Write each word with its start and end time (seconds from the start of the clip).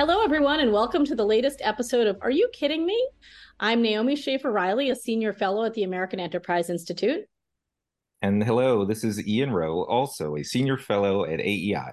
Hello, 0.00 0.22
everyone, 0.24 0.60
and 0.60 0.72
welcome 0.72 1.04
to 1.04 1.14
the 1.14 1.26
latest 1.26 1.60
episode 1.62 2.06
of 2.06 2.16
Are 2.22 2.30
You 2.30 2.48
Kidding 2.54 2.86
Me? 2.86 3.10
I'm 3.60 3.82
Naomi 3.82 4.16
Schaefer 4.16 4.50
Riley, 4.50 4.88
a 4.88 4.96
senior 4.96 5.34
fellow 5.34 5.62
at 5.64 5.74
the 5.74 5.82
American 5.82 6.18
Enterprise 6.18 6.70
Institute. 6.70 7.26
And 8.22 8.42
hello, 8.42 8.86
this 8.86 9.04
is 9.04 9.28
Ian 9.28 9.52
Rowe, 9.52 9.82
also 9.84 10.36
a 10.36 10.42
senior 10.42 10.78
fellow 10.78 11.26
at 11.26 11.38
AEI. 11.38 11.92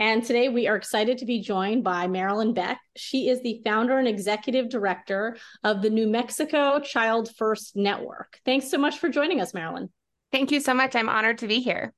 And 0.00 0.24
today 0.24 0.48
we 0.48 0.66
are 0.66 0.74
excited 0.74 1.18
to 1.18 1.24
be 1.24 1.40
joined 1.40 1.84
by 1.84 2.08
Maralyn 2.08 2.56
Beck. 2.56 2.80
She 2.96 3.28
is 3.28 3.40
the 3.40 3.62
founder 3.64 3.98
and 3.98 4.08
executive 4.08 4.68
director 4.68 5.36
of 5.62 5.80
the 5.80 5.90
New 5.90 6.08
Mexico 6.08 6.80
Child 6.80 7.30
First 7.36 7.76
Network. 7.76 8.40
Thanks 8.44 8.68
so 8.68 8.78
much 8.78 8.98
for 8.98 9.08
joining 9.08 9.40
us, 9.40 9.52
Maralyn. 9.52 9.90
Thank 10.32 10.50
you 10.50 10.58
so 10.58 10.74
much. 10.74 10.96
I'm 10.96 11.08
honored 11.08 11.38
to 11.38 11.46
be 11.46 11.60
here. 11.60 11.94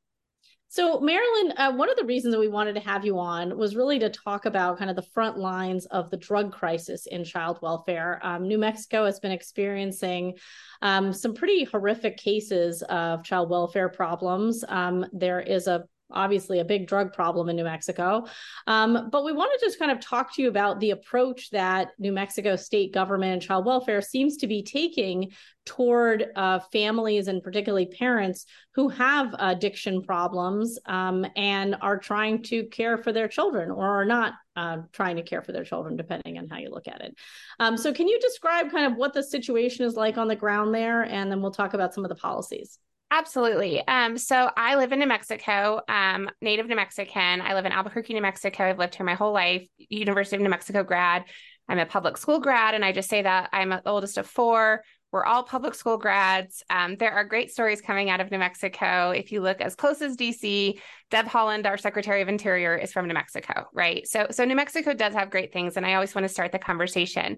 So, 0.74 0.98
Maralyn, 0.98 1.52
uh, 1.56 1.72
one 1.72 1.88
of 1.88 1.96
the 1.96 2.04
reasons 2.04 2.34
that 2.34 2.40
we 2.40 2.48
wanted 2.48 2.74
to 2.74 2.80
have 2.80 3.04
you 3.04 3.16
on 3.20 3.56
was 3.56 3.76
really 3.76 4.00
to 4.00 4.10
talk 4.10 4.44
about 4.44 4.76
kind 4.76 4.90
of 4.90 4.96
the 4.96 5.02
front 5.02 5.38
lines 5.38 5.86
of 5.86 6.10
the 6.10 6.16
drug 6.16 6.52
crisis 6.52 7.06
in 7.06 7.22
child 7.22 7.60
welfare. 7.62 8.18
Um, 8.24 8.48
New 8.48 8.58
Mexico 8.58 9.04
has 9.04 9.20
been 9.20 9.30
experiencing 9.30 10.34
um, 10.82 11.12
some 11.12 11.32
pretty 11.32 11.62
horrific 11.62 12.16
cases 12.16 12.82
of 12.88 13.22
child 13.22 13.50
welfare 13.50 13.88
problems. 13.88 14.64
Um, 14.66 15.06
there 15.12 15.38
is 15.38 15.68
a 15.68 15.84
obviously 16.10 16.58
a 16.58 16.64
big 16.64 16.86
drug 16.86 17.12
problem 17.12 17.48
in 17.48 17.56
New 17.56 17.64
Mexico. 17.64 18.26
Um, 18.66 19.08
but 19.10 19.24
we 19.24 19.32
want 19.32 19.52
to 19.58 19.66
just 19.66 19.78
kind 19.78 19.90
of 19.90 20.00
talk 20.00 20.34
to 20.34 20.42
you 20.42 20.48
about 20.48 20.80
the 20.80 20.90
approach 20.90 21.50
that 21.50 21.90
New 21.98 22.12
Mexico 22.12 22.56
state 22.56 22.92
government 22.92 23.32
and 23.32 23.42
child 23.42 23.66
welfare 23.66 24.00
seems 24.00 24.36
to 24.38 24.46
be 24.46 24.62
taking 24.62 25.32
toward 25.64 26.26
uh, 26.36 26.60
families 26.72 27.28
and 27.28 27.42
particularly 27.42 27.86
parents 27.86 28.46
who 28.74 28.88
have 28.88 29.34
addiction 29.38 30.02
problems 30.02 30.78
um, 30.86 31.24
and 31.36 31.76
are 31.80 31.98
trying 31.98 32.42
to 32.42 32.64
care 32.66 32.98
for 32.98 33.12
their 33.12 33.28
children 33.28 33.70
or 33.70 33.86
are 33.86 34.04
not 34.04 34.34
uh, 34.56 34.78
trying 34.92 35.16
to 35.16 35.22
care 35.22 35.42
for 35.42 35.52
their 35.52 35.64
children, 35.64 35.96
depending 35.96 36.38
on 36.38 36.48
how 36.48 36.58
you 36.58 36.70
look 36.70 36.86
at 36.86 37.00
it. 37.00 37.16
Um, 37.58 37.76
so, 37.76 37.92
can 37.92 38.06
you 38.06 38.20
describe 38.20 38.70
kind 38.70 38.86
of 38.86 38.96
what 38.96 39.12
the 39.12 39.22
situation 39.22 39.84
is 39.84 39.94
like 39.94 40.16
on 40.16 40.28
the 40.28 40.36
ground 40.36 40.74
there? 40.74 41.02
And 41.02 41.30
then 41.30 41.40
we'll 41.40 41.50
talk 41.50 41.74
about 41.74 41.94
some 41.94 42.04
of 42.04 42.08
the 42.08 42.14
policies. 42.14 42.78
Absolutely. 43.16 43.86
Um, 43.86 44.18
so 44.18 44.50
I 44.56 44.74
live 44.74 44.90
in 44.90 44.98
New 44.98 45.06
Mexico, 45.06 45.80
um, 45.88 46.28
native 46.42 46.66
New 46.66 46.74
Mexican. 46.74 47.40
I 47.40 47.54
live 47.54 47.64
in 47.64 47.70
Albuquerque, 47.70 48.12
New 48.12 48.20
Mexico. 48.20 48.64
I've 48.64 48.78
lived 48.80 48.96
here 48.96 49.06
my 49.06 49.14
whole 49.14 49.32
life, 49.32 49.62
University 49.78 50.34
of 50.34 50.42
New 50.42 50.48
Mexico 50.48 50.82
grad. 50.82 51.24
I'm 51.68 51.78
a 51.78 51.86
public 51.86 52.16
school 52.16 52.40
grad, 52.40 52.74
and 52.74 52.84
I 52.84 52.90
just 52.90 53.08
say 53.08 53.22
that 53.22 53.50
I'm 53.52 53.70
the 53.70 53.88
oldest 53.88 54.18
of 54.18 54.26
four. 54.26 54.82
We're 55.14 55.24
all 55.24 55.44
public 55.44 55.76
school 55.76 55.96
grads. 55.96 56.64
Um, 56.70 56.96
there 56.96 57.12
are 57.12 57.22
great 57.22 57.52
stories 57.52 57.80
coming 57.80 58.10
out 58.10 58.20
of 58.20 58.32
New 58.32 58.38
Mexico. 58.38 59.12
If 59.12 59.30
you 59.30 59.42
look 59.42 59.60
as 59.60 59.76
close 59.76 60.02
as 60.02 60.16
DC, 60.16 60.80
Deb 61.08 61.26
Haaland, 61.26 61.66
our 61.66 61.76
Secretary 61.76 62.20
of 62.20 62.26
Interior, 62.26 62.74
is 62.74 62.92
from 62.92 63.06
New 63.06 63.14
Mexico, 63.14 63.68
right? 63.72 64.04
So, 64.08 64.26
so 64.32 64.44
New 64.44 64.56
Mexico 64.56 64.92
does 64.92 65.14
have 65.14 65.30
great 65.30 65.52
things, 65.52 65.76
and 65.76 65.86
I 65.86 65.94
always 65.94 66.16
want 66.16 66.24
to 66.24 66.28
start 66.28 66.50
the 66.50 66.58
conversation. 66.58 67.36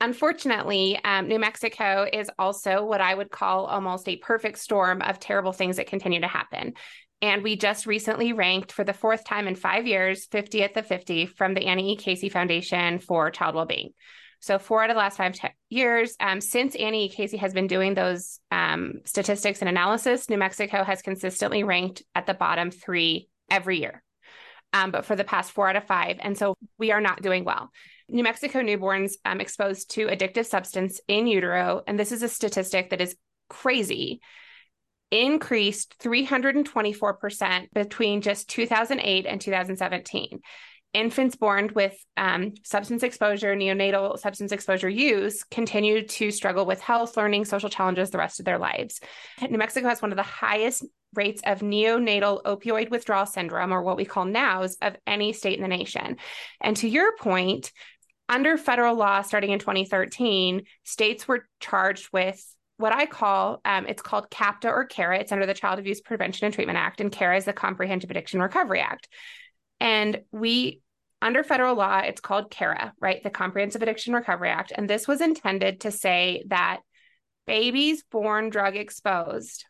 Unfortunately, 0.00 0.98
um, 1.04 1.28
New 1.28 1.38
Mexico 1.38 2.08
is 2.10 2.30
also 2.38 2.82
what 2.82 3.02
I 3.02 3.14
would 3.14 3.30
call 3.30 3.66
almost 3.66 4.08
a 4.08 4.16
perfect 4.16 4.56
storm 4.56 5.02
of 5.02 5.20
terrible 5.20 5.52
things 5.52 5.76
that 5.76 5.86
continue 5.86 6.22
to 6.22 6.28
happen. 6.28 6.72
And 7.20 7.42
we 7.42 7.56
just 7.56 7.84
recently 7.84 8.32
ranked 8.32 8.72
for 8.72 8.84
the 8.84 8.94
fourth 8.94 9.26
time 9.26 9.46
in 9.46 9.54
five 9.54 9.86
years, 9.86 10.26
50th 10.28 10.78
of 10.78 10.86
50 10.86 11.26
from 11.26 11.52
the 11.52 11.66
Annie 11.66 11.92
E. 11.92 11.96
Casey 11.96 12.30
Foundation 12.30 13.00
for 13.00 13.30
Child 13.30 13.54
Wellbeing. 13.54 13.90
So 14.40 14.58
four 14.58 14.82
out 14.82 14.90
of 14.90 14.94
the 14.94 15.00
last 15.00 15.16
five 15.16 15.34
te- 15.34 15.48
years, 15.68 16.14
um, 16.20 16.40
since 16.40 16.74
Annie 16.76 17.08
Casey 17.08 17.36
has 17.38 17.52
been 17.52 17.66
doing 17.66 17.94
those 17.94 18.40
um, 18.50 19.00
statistics 19.04 19.60
and 19.60 19.68
analysis, 19.68 20.30
New 20.30 20.38
Mexico 20.38 20.84
has 20.84 21.02
consistently 21.02 21.64
ranked 21.64 22.02
at 22.14 22.26
the 22.26 22.34
bottom 22.34 22.70
three 22.70 23.28
every 23.50 23.80
year. 23.80 24.02
Um, 24.72 24.90
but 24.90 25.06
for 25.06 25.16
the 25.16 25.24
past 25.24 25.52
four 25.52 25.68
out 25.68 25.76
of 25.76 25.84
five. 25.84 26.18
And 26.20 26.36
so 26.36 26.54
we 26.78 26.92
are 26.92 27.00
not 27.00 27.22
doing 27.22 27.44
well. 27.44 27.70
New 28.10 28.22
Mexico 28.22 28.60
newborns 28.60 29.12
um, 29.24 29.40
exposed 29.40 29.90
to 29.92 30.06
addictive 30.06 30.46
substance 30.46 31.00
in 31.08 31.26
utero, 31.26 31.82
and 31.86 31.98
this 31.98 32.12
is 32.12 32.22
a 32.22 32.28
statistic 32.28 32.90
that 32.90 33.00
is 33.00 33.16
crazy, 33.48 34.20
increased 35.10 35.96
324% 36.02 37.72
between 37.72 38.20
just 38.20 38.48
2008 38.48 39.26
and 39.26 39.40
2017 39.40 40.40
infants 40.94 41.36
born 41.36 41.70
with 41.74 41.96
um, 42.16 42.54
substance 42.64 43.02
exposure, 43.02 43.54
neonatal 43.54 44.18
substance 44.18 44.52
exposure 44.52 44.88
use, 44.88 45.44
continue 45.44 46.06
to 46.06 46.30
struggle 46.30 46.66
with 46.66 46.80
health, 46.80 47.16
learning, 47.16 47.44
social 47.44 47.68
challenges 47.68 48.10
the 48.10 48.18
rest 48.18 48.40
of 48.40 48.46
their 48.46 48.58
lives. 48.58 49.00
New 49.48 49.58
Mexico 49.58 49.88
has 49.88 50.00
one 50.00 50.12
of 50.12 50.16
the 50.16 50.22
highest 50.22 50.84
rates 51.14 51.42
of 51.44 51.60
neonatal 51.60 52.42
opioid 52.42 52.90
withdrawal 52.90 53.26
syndrome, 53.26 53.72
or 53.72 53.82
what 53.82 53.96
we 53.96 54.04
call 54.04 54.24
NOWS, 54.24 54.76
of 54.82 54.96
any 55.06 55.32
state 55.32 55.56
in 55.56 55.62
the 55.62 55.68
nation. 55.68 56.16
And 56.60 56.76
to 56.78 56.88
your 56.88 57.16
point, 57.16 57.72
under 58.28 58.58
federal 58.58 58.94
law 58.94 59.22
starting 59.22 59.50
in 59.50 59.58
2013, 59.58 60.62
states 60.84 61.26
were 61.26 61.46
charged 61.60 62.08
with 62.12 62.44
what 62.76 62.94
I 62.94 63.06
call 63.06 63.60
um, 63.64 63.86
it's 63.86 64.02
called 64.02 64.30
CAPTA 64.30 64.68
or 64.68 64.86
CARA. 64.86 65.18
It's 65.18 65.32
under 65.32 65.46
the 65.46 65.54
Child 65.54 65.80
Abuse 65.80 66.00
Prevention 66.00 66.44
and 66.44 66.54
Treatment 66.54 66.78
Act, 66.78 67.00
and 67.00 67.10
CARA 67.10 67.36
is 67.36 67.44
the 67.44 67.52
Comprehensive 67.52 68.10
Addiction 68.10 68.40
Recovery 68.40 68.80
Act. 68.80 69.08
And 69.80 70.22
we, 70.32 70.80
under 71.22 71.42
federal 71.42 71.76
law, 71.76 71.98
it's 71.98 72.20
called 72.20 72.50
CARA, 72.50 72.92
right? 73.00 73.22
The 73.22 73.30
Comprehensive 73.30 73.82
Addiction 73.82 74.14
Recovery 74.14 74.50
Act. 74.50 74.72
And 74.74 74.88
this 74.88 75.06
was 75.06 75.20
intended 75.20 75.80
to 75.82 75.90
say 75.90 76.44
that 76.48 76.80
babies 77.46 78.04
born 78.10 78.50
drug 78.50 78.76
exposed 78.76 79.64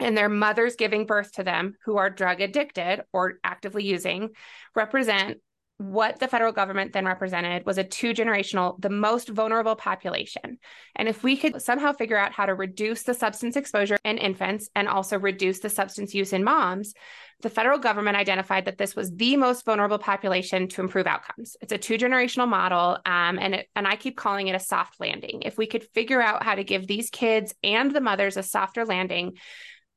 and 0.00 0.16
their 0.16 0.28
mothers 0.28 0.76
giving 0.76 1.06
birth 1.06 1.32
to 1.32 1.44
them 1.44 1.74
who 1.84 1.96
are 1.96 2.10
drug 2.10 2.40
addicted 2.40 3.02
or 3.12 3.34
actively 3.44 3.84
using 3.84 4.30
represent 4.74 5.38
what 5.78 6.20
the 6.20 6.28
federal 6.28 6.52
government 6.52 6.92
then 6.92 7.04
represented 7.04 7.66
was 7.66 7.78
a 7.78 7.84
two 7.84 8.14
generational, 8.14 8.80
the 8.80 8.90
most 8.90 9.28
vulnerable 9.28 9.74
population. 9.74 10.58
And 10.94 11.08
if 11.08 11.24
we 11.24 11.36
could 11.36 11.60
somehow 11.60 11.92
figure 11.92 12.16
out 12.16 12.32
how 12.32 12.46
to 12.46 12.54
reduce 12.54 13.02
the 13.02 13.12
substance 13.12 13.56
exposure 13.56 13.98
in 14.04 14.18
infants 14.18 14.70
and 14.76 14.86
also 14.86 15.18
reduce 15.18 15.58
the 15.58 15.68
substance 15.68 16.14
use 16.14 16.32
in 16.32 16.44
moms, 16.44 16.94
the 17.42 17.50
federal 17.50 17.78
government 17.78 18.16
identified 18.16 18.66
that 18.66 18.78
this 18.78 18.94
was 18.94 19.10
the 19.10 19.36
most 19.36 19.64
vulnerable 19.64 19.98
population 19.98 20.68
to 20.68 20.80
improve 20.80 21.08
outcomes. 21.08 21.56
It's 21.60 21.72
a 21.72 21.78
two 21.78 21.98
generational 21.98 22.48
model, 22.48 22.98
um, 23.04 23.38
and 23.40 23.56
it, 23.56 23.68
and 23.74 23.88
I 23.88 23.96
keep 23.96 24.16
calling 24.16 24.46
it 24.46 24.54
a 24.54 24.60
soft 24.60 25.00
landing. 25.00 25.42
If 25.42 25.58
we 25.58 25.66
could 25.66 25.82
figure 25.92 26.22
out 26.22 26.44
how 26.44 26.54
to 26.54 26.62
give 26.62 26.86
these 26.86 27.10
kids 27.10 27.52
and 27.64 27.92
the 27.92 28.00
mothers 28.00 28.36
a 28.36 28.44
softer 28.44 28.84
landing, 28.84 29.38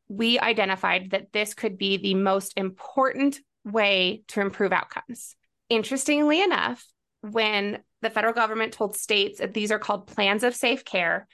we 0.07 0.39
identified 0.39 1.11
that 1.11 1.31
this 1.33 1.53
could 1.53 1.77
be 1.77 1.97
the 1.97 2.15
most 2.15 2.53
important 2.57 3.39
way 3.63 4.23
to 4.29 4.41
improve 4.41 4.71
outcomes. 4.71 5.35
Interestingly 5.69 6.41
enough, 6.41 6.85
when 7.21 7.79
the 8.01 8.09
federal 8.09 8.33
government 8.33 8.73
told 8.73 8.95
states 8.95 9.39
that 9.39 9.53
these 9.53 9.71
are 9.71 9.79
called 9.79 10.07
plans 10.07 10.43
of 10.43 10.55
safe 10.55 10.85
care, 10.85 11.27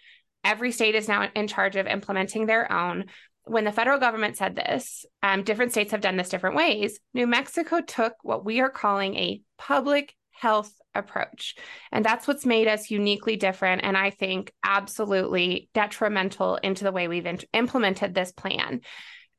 every 0.44 0.72
state 0.72 0.96
is 0.96 1.08
now 1.08 1.30
in 1.36 1.48
charge 1.48 1.76
of 1.76 1.88
implementing 1.88 2.46
their 2.46 2.72
own. 2.72 3.06
When 3.46 3.66
the 3.66 3.72
federal 3.72 4.00
government 4.00 4.38
said 4.38 4.56
this, 4.56 5.06
um, 5.22 5.44
different 5.44 5.72
states 5.72 5.92
have 5.92 6.02
done 6.02 6.16
this 6.16 6.30
different 6.30 6.56
ways. 6.56 7.00
New 7.14 7.28
Mexico 7.28 7.82
took 7.82 8.14
what 8.24 8.46
we 8.46 8.62
are 8.62 8.70
calling 8.70 9.16
a 9.16 9.42
public 9.58 10.16
health 10.32 10.74
approach. 10.96 11.56
And 11.92 12.06
that's 12.06 12.28
what's 12.28 12.46
made 12.46 12.68
us 12.68 12.90
uniquely 12.90 13.36
different. 13.36 13.84
And 13.84 13.98
I 13.98 14.10
think 14.10 14.52
absolutely 14.64 15.70
detrimental 15.74 16.56
into 16.58 16.84
the 16.84 16.92
way 16.92 17.08
we've 17.08 17.26
in- 17.26 17.40
implemented 17.54 18.14
this 18.14 18.32
plan. 18.32 18.82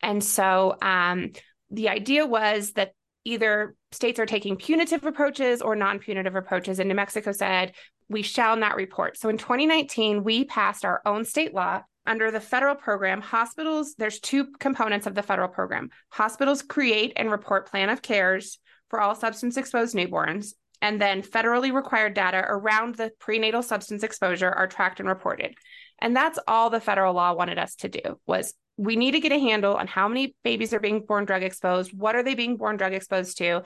And 0.03 0.22
so 0.22 0.76
um, 0.82 1.32
the 1.71 1.88
idea 1.88 2.26
was 2.26 2.72
that 2.72 2.93
either 3.25 3.75
states 3.93 4.19
are 4.19 4.27
taking 4.27 4.57
punitive 4.57 5.05
approaches 5.05 5.62
or 5.62 5.77
non 5.77 5.99
punitive 5.99 6.37
approaches. 6.37 6.79
And 6.79 6.89
New 6.89 6.95
Mexico 6.95 7.33
said, 7.33 7.73
we 8.09 8.23
shall 8.23 8.57
not 8.57 8.77
report. 8.77 9.17
So 9.19 9.29
in 9.29 9.39
2019, 9.39 10.25
we 10.25 10.44
passed 10.44 10.85
our 10.85 11.00
own 11.06 11.25
state 11.25 11.55
law 11.55 11.82
under 12.06 12.31
the 12.31 12.41
federal 12.41 12.75
program. 12.75 13.21
Hospitals, 13.21 13.94
there's 13.97 14.21
two 14.21 14.49
components 14.59 15.06
of 15.06 15.15
the 15.15 15.23
federal 15.23 15.49
program. 15.49 15.91
Hospitals 16.11 16.62
create 16.62 17.12
and 17.17 17.31
report 17.31 17.71
plan 17.71 17.88
of 17.88 18.03
cares 18.03 18.59
for 18.91 19.00
all 19.00 19.15
substance 19.15 19.56
exposed 19.56 19.94
newborns. 19.97 20.53
And 20.82 21.00
then 21.00 21.23
federally 21.23 21.73
required 21.73 22.12
data 22.12 22.44
around 22.47 22.97
the 22.97 23.11
prenatal 23.19 23.62
substance 23.62 24.03
exposure 24.03 24.50
are 24.50 24.67
tracked 24.67 25.00
and 25.00 25.09
reported. 25.09 25.55
And 25.99 26.15
that's 26.15 26.38
all 26.47 26.69
the 26.69 26.81
federal 26.81 27.15
law 27.15 27.32
wanted 27.32 27.59
us 27.59 27.75
to 27.76 27.88
do 27.88 28.21
was 28.26 28.53
we 28.76 28.97
need 28.97 29.12
to 29.12 29.21
get 29.21 29.32
a 29.32 29.38
handle 29.38 29.75
on 29.75 29.87
how 29.87 30.09
many 30.09 30.35
babies 30.43 30.73
are 30.73 30.81
being 30.81 31.05
born 31.06 31.25
drug 31.25 31.43
exposed, 31.43 31.93
what 31.97 32.17
are 32.17 32.23
they 32.23 32.35
being 32.35 32.56
born 32.56 32.76
drug 32.76 32.93
exposed 32.93 33.38
to? 33.38 33.62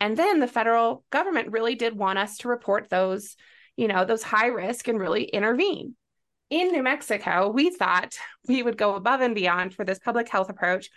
And 0.00 0.16
then 0.16 0.40
the 0.40 0.46
federal 0.46 1.04
government 1.10 1.52
really 1.52 1.74
did 1.74 1.96
want 1.96 2.18
us 2.18 2.38
to 2.38 2.48
report 2.48 2.88
those, 2.88 3.36
you 3.76 3.88
know, 3.88 4.04
those 4.04 4.22
high 4.22 4.46
risk 4.46 4.88
and 4.88 4.98
really 4.98 5.24
intervene. 5.24 5.96
In 6.50 6.68
New 6.68 6.82
Mexico, 6.82 7.48
we 7.48 7.70
thought 7.70 8.16
we 8.46 8.62
would 8.62 8.76
go 8.76 8.94
above 8.94 9.20
and 9.20 9.34
beyond 9.34 9.74
for 9.74 9.84
this 9.84 9.98
public 9.98 10.28
health 10.28 10.50
approach. 10.50 10.90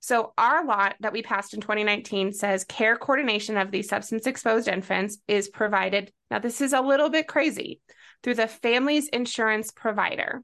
So, 0.00 0.32
our 0.38 0.64
law 0.64 0.90
that 1.00 1.12
we 1.12 1.22
passed 1.22 1.54
in 1.54 1.60
2019 1.60 2.32
says 2.32 2.64
care 2.64 2.96
coordination 2.96 3.56
of 3.56 3.70
these 3.70 3.88
substance 3.88 4.26
exposed 4.26 4.68
infants 4.68 5.18
is 5.26 5.48
provided. 5.48 6.12
Now, 6.30 6.38
this 6.38 6.60
is 6.60 6.72
a 6.72 6.80
little 6.80 7.10
bit 7.10 7.26
crazy 7.26 7.80
through 8.22 8.34
the 8.34 8.48
family's 8.48 9.08
insurance 9.08 9.70
provider 9.70 10.42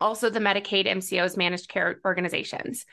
also 0.00 0.30
the 0.30 0.40
Medicaid 0.40 0.86
MCOs 0.86 1.36
managed 1.36 1.68
care 1.68 2.00
organizations. 2.04 2.84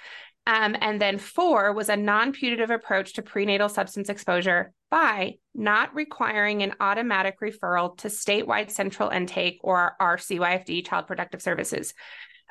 Um, 0.45 0.75
and 0.81 1.01
then 1.01 1.17
four 1.17 1.71
was 1.73 1.89
a 1.89 1.95
non 1.95 2.33
punitive 2.33 2.69
approach 2.69 3.13
to 3.13 3.21
prenatal 3.21 3.69
substance 3.69 4.09
exposure 4.09 4.73
by 4.91 5.35
not 5.55 5.95
requiring 5.95 6.63
an 6.63 6.73
automatic 6.79 7.39
referral 7.39 7.97
to 8.00 8.09
statewide 8.09 8.69
central 8.69 9.09
intake 9.09 9.59
or 9.63 9.95
our 10.00 10.17
CYFD, 10.17 10.85
Child 10.85 11.07
Protective 11.07 11.41
Services. 11.41 11.94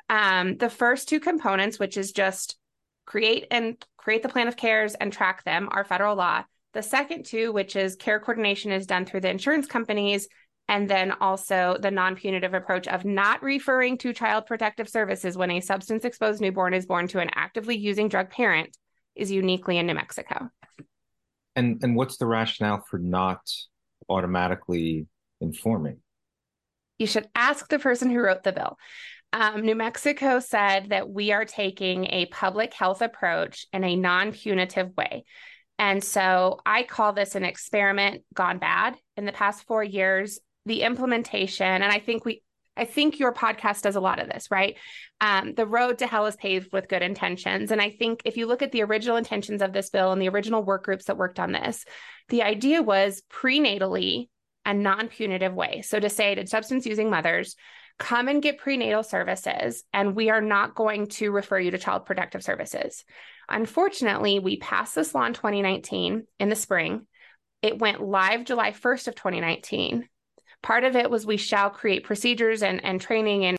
Um, 0.09 0.57
the 0.57 0.69
first 0.69 1.07
two 1.07 1.19
components, 1.19 1.79
which 1.79 1.97
is 1.97 2.11
just 2.11 2.57
create 3.05 3.47
and 3.51 3.83
create 3.97 4.23
the 4.23 4.29
plan 4.29 4.47
of 4.47 4.57
cares 4.57 4.95
and 4.95 5.13
track 5.13 5.43
them, 5.43 5.69
are 5.71 5.83
federal 5.83 6.15
law. 6.15 6.43
The 6.73 6.81
second 6.81 7.25
two, 7.25 7.51
which 7.51 7.75
is 7.75 7.95
care 7.95 8.19
coordination, 8.19 8.71
is 8.71 8.87
done 8.87 9.05
through 9.05 9.21
the 9.21 9.29
insurance 9.29 9.67
companies 9.67 10.27
and 10.67 10.89
then 10.89 11.11
also 11.19 11.77
the 11.79 11.91
non 11.91 12.15
punitive 12.15 12.53
approach 12.53 12.87
of 12.87 13.05
not 13.05 13.43
referring 13.43 13.97
to 13.99 14.13
child 14.13 14.45
protective 14.45 14.89
services 14.89 15.37
when 15.37 15.51
a 15.51 15.59
substance 15.59 16.05
exposed 16.05 16.41
newborn 16.41 16.73
is 16.73 16.85
born 16.85 17.07
to 17.09 17.19
an 17.19 17.29
actively 17.35 17.75
using 17.75 18.07
drug 18.07 18.29
parent 18.29 18.75
is 19.15 19.31
uniquely 19.31 19.77
in 19.77 19.85
New 19.85 19.93
Mexico. 19.93 20.49
And 21.55 21.83
and 21.83 21.95
what's 21.95 22.17
the 22.17 22.25
rationale 22.25 22.83
for 22.89 22.97
not 22.97 23.41
automatically 24.09 25.07
informing? 25.41 25.99
You 26.97 27.07
should 27.07 27.27
ask 27.35 27.67
the 27.69 27.79
person 27.79 28.09
who 28.09 28.19
wrote 28.19 28.43
the 28.43 28.53
bill. 28.53 28.77
Um, 29.33 29.61
New 29.61 29.75
Mexico 29.75 30.39
said 30.39 30.89
that 30.89 31.09
we 31.09 31.31
are 31.31 31.45
taking 31.45 32.05
a 32.05 32.27
public 32.27 32.73
health 32.73 33.01
approach 33.01 33.65
in 33.73 33.83
a 33.83 33.95
non 33.95 34.31
punitive 34.31 34.95
way. 34.95 35.25
And 35.79 36.03
so 36.03 36.59
I 36.65 36.83
call 36.83 37.13
this 37.13 37.35
an 37.35 37.43
experiment 37.43 38.23
gone 38.33 38.59
bad. 38.59 38.95
In 39.17 39.25
the 39.25 39.31
past 39.31 39.65
four 39.65 39.83
years, 39.83 40.39
the 40.65 40.81
implementation, 40.81 41.65
and 41.65 41.85
I 41.85 41.99
think 41.99 42.25
we, 42.25 42.41
I 42.75 42.85
think 42.85 43.19
your 43.19 43.33
podcast 43.33 43.81
does 43.81 43.95
a 43.95 44.01
lot 44.01 44.19
of 44.19 44.27
this, 44.27 44.49
right? 44.49 44.77
Um, 45.21 45.53
the 45.53 45.67
road 45.67 45.99
to 45.99 46.07
hell 46.07 46.25
is 46.25 46.35
paved 46.35 46.73
with 46.73 46.89
good 46.89 47.01
intentions. 47.01 47.71
And 47.71 47.81
I 47.81 47.91
think 47.91 48.21
if 48.25 48.35
you 48.35 48.47
look 48.47 48.61
at 48.61 48.71
the 48.71 48.83
original 48.83 49.17
intentions 49.17 49.61
of 49.61 49.73
this 49.73 49.89
bill 49.89 50.11
and 50.11 50.21
the 50.21 50.29
original 50.29 50.63
work 50.63 50.85
groups 50.85 51.05
that 51.05 51.17
worked 51.17 51.39
on 51.39 51.51
this, 51.51 51.85
the 52.29 52.43
idea 52.43 52.81
was 52.81 53.21
prenatally 53.29 54.29
a 54.65 54.73
non 54.73 55.07
punitive 55.07 55.53
way. 55.53 55.81
So 55.81 55.99
to 55.99 56.09
say 56.09 56.33
to 56.35 56.47
substance 56.47 56.85
using 56.85 57.09
mothers, 57.09 57.55
come 57.99 58.27
and 58.27 58.41
get 58.41 58.57
prenatal 58.57 59.03
services, 59.03 59.83
and 59.93 60.15
we 60.15 60.29
are 60.29 60.41
not 60.41 60.73
going 60.73 61.07
to 61.07 61.31
refer 61.31 61.59
you 61.59 61.71
to 61.71 61.77
child 61.77 62.05
protective 62.05 62.43
services. 62.43 63.03
Unfortunately, 63.49 64.39
we 64.39 64.57
passed 64.57 64.95
this 64.95 65.13
law 65.13 65.25
in 65.25 65.33
2019 65.33 66.25
in 66.39 66.49
the 66.49 66.55
spring. 66.55 67.05
It 67.61 67.79
went 67.79 68.01
live 68.01 68.45
July 68.45 68.71
1st 68.71 69.09
of 69.09 69.15
2019 69.15 70.07
part 70.63 70.83
of 70.83 70.95
it 70.95 71.11
was 71.11 71.25
we 71.25 71.37
shall 71.37 71.69
create 71.69 72.03
procedures 72.03 72.63
and, 72.63 72.83
and 72.83 72.99
training 72.99 73.45
and 73.45 73.57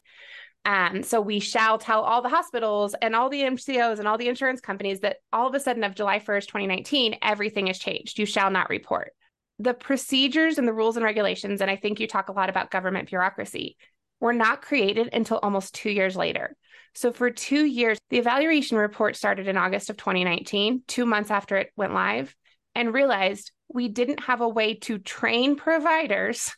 um, 0.67 1.03
so 1.03 1.21
we 1.21 1.41
shall 1.41 1.77
tell 1.77 2.01
all 2.01 2.23
the 2.23 2.31
hospitals 2.31 2.95
and 3.03 3.15
all 3.15 3.29
the 3.29 3.43
MCOs 3.43 3.99
and 3.99 4.09
all 4.09 4.17
the 4.17 4.29
insurance 4.29 4.63
companies 4.63 5.01
that 5.01 5.19
all 5.31 5.47
of 5.47 5.55
a 5.55 5.61
sudden 5.61 5.85
of 5.85 5.95
July 5.95 6.19
1st, 6.19 6.47
2019, 6.47 7.19
everything 7.21 7.67
has 7.67 7.79
changed. 7.79 8.19
You 8.19 8.25
shall 8.25 8.51
not 8.51 8.71
report. 8.71 9.13
The 9.59 9.75
procedures 9.75 10.57
and 10.57 10.67
the 10.67 10.73
rules 10.73 10.97
and 10.97 11.05
regulations, 11.05 11.61
and 11.61 11.71
I 11.71 11.77
think 11.77 12.01
you 12.01 12.07
talk 12.07 12.31
a 12.31 12.33
lot 12.33 12.49
about 12.49 12.71
government 12.71 13.11
bureaucracy, 13.11 13.77
were 14.21 14.33
not 14.33 14.63
created 14.63 15.11
until 15.13 15.39
almost 15.43 15.75
two 15.75 15.91
years 15.91 16.17
later. 16.17 16.57
So 16.95 17.13
for 17.13 17.31
two 17.31 17.65
years, 17.65 17.99
the 18.09 18.19
evaluation 18.19 18.79
report 18.79 19.17
started 19.17 19.49
in 19.49 19.59
August 19.59 19.91
of 19.91 19.99
2019, 19.99 20.83
two 20.87 21.05
months 21.05 21.31
after 21.31 21.57
it 21.57 21.73
went 21.77 21.93
live, 21.93 22.35
and 22.75 22.95
realized 22.95 23.53
we 23.69 23.89
didn't 23.89 24.21
have 24.21 24.41
a 24.41 24.49
way 24.49 24.75
to 24.75 24.99
train 24.99 25.57
providers 25.57 26.53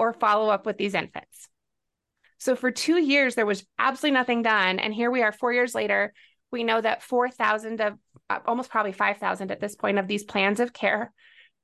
or 0.00 0.14
follow 0.14 0.48
up 0.48 0.64
with 0.64 0.78
these 0.78 0.94
infants. 0.94 1.48
So 2.38 2.56
for 2.56 2.70
two 2.70 2.96
years, 2.96 3.34
there 3.34 3.44
was 3.44 3.66
absolutely 3.78 4.14
nothing 4.14 4.40
done. 4.40 4.78
And 4.78 4.94
here 4.94 5.10
we 5.10 5.20
are, 5.22 5.30
four 5.30 5.52
years 5.52 5.74
later, 5.74 6.14
we 6.50 6.64
know 6.64 6.80
that 6.80 7.02
4,000 7.02 7.82
of 7.82 7.98
uh, 8.30 8.38
almost 8.46 8.70
probably 8.70 8.92
5,000 8.92 9.50
at 9.50 9.60
this 9.60 9.76
point 9.76 9.98
of 9.98 10.08
these 10.08 10.24
plans 10.24 10.58
of 10.58 10.72
care 10.72 11.12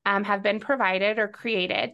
um, 0.04 0.22
have 0.24 0.42
been 0.42 0.60
provided 0.60 1.18
or 1.18 1.28
created. 1.28 1.92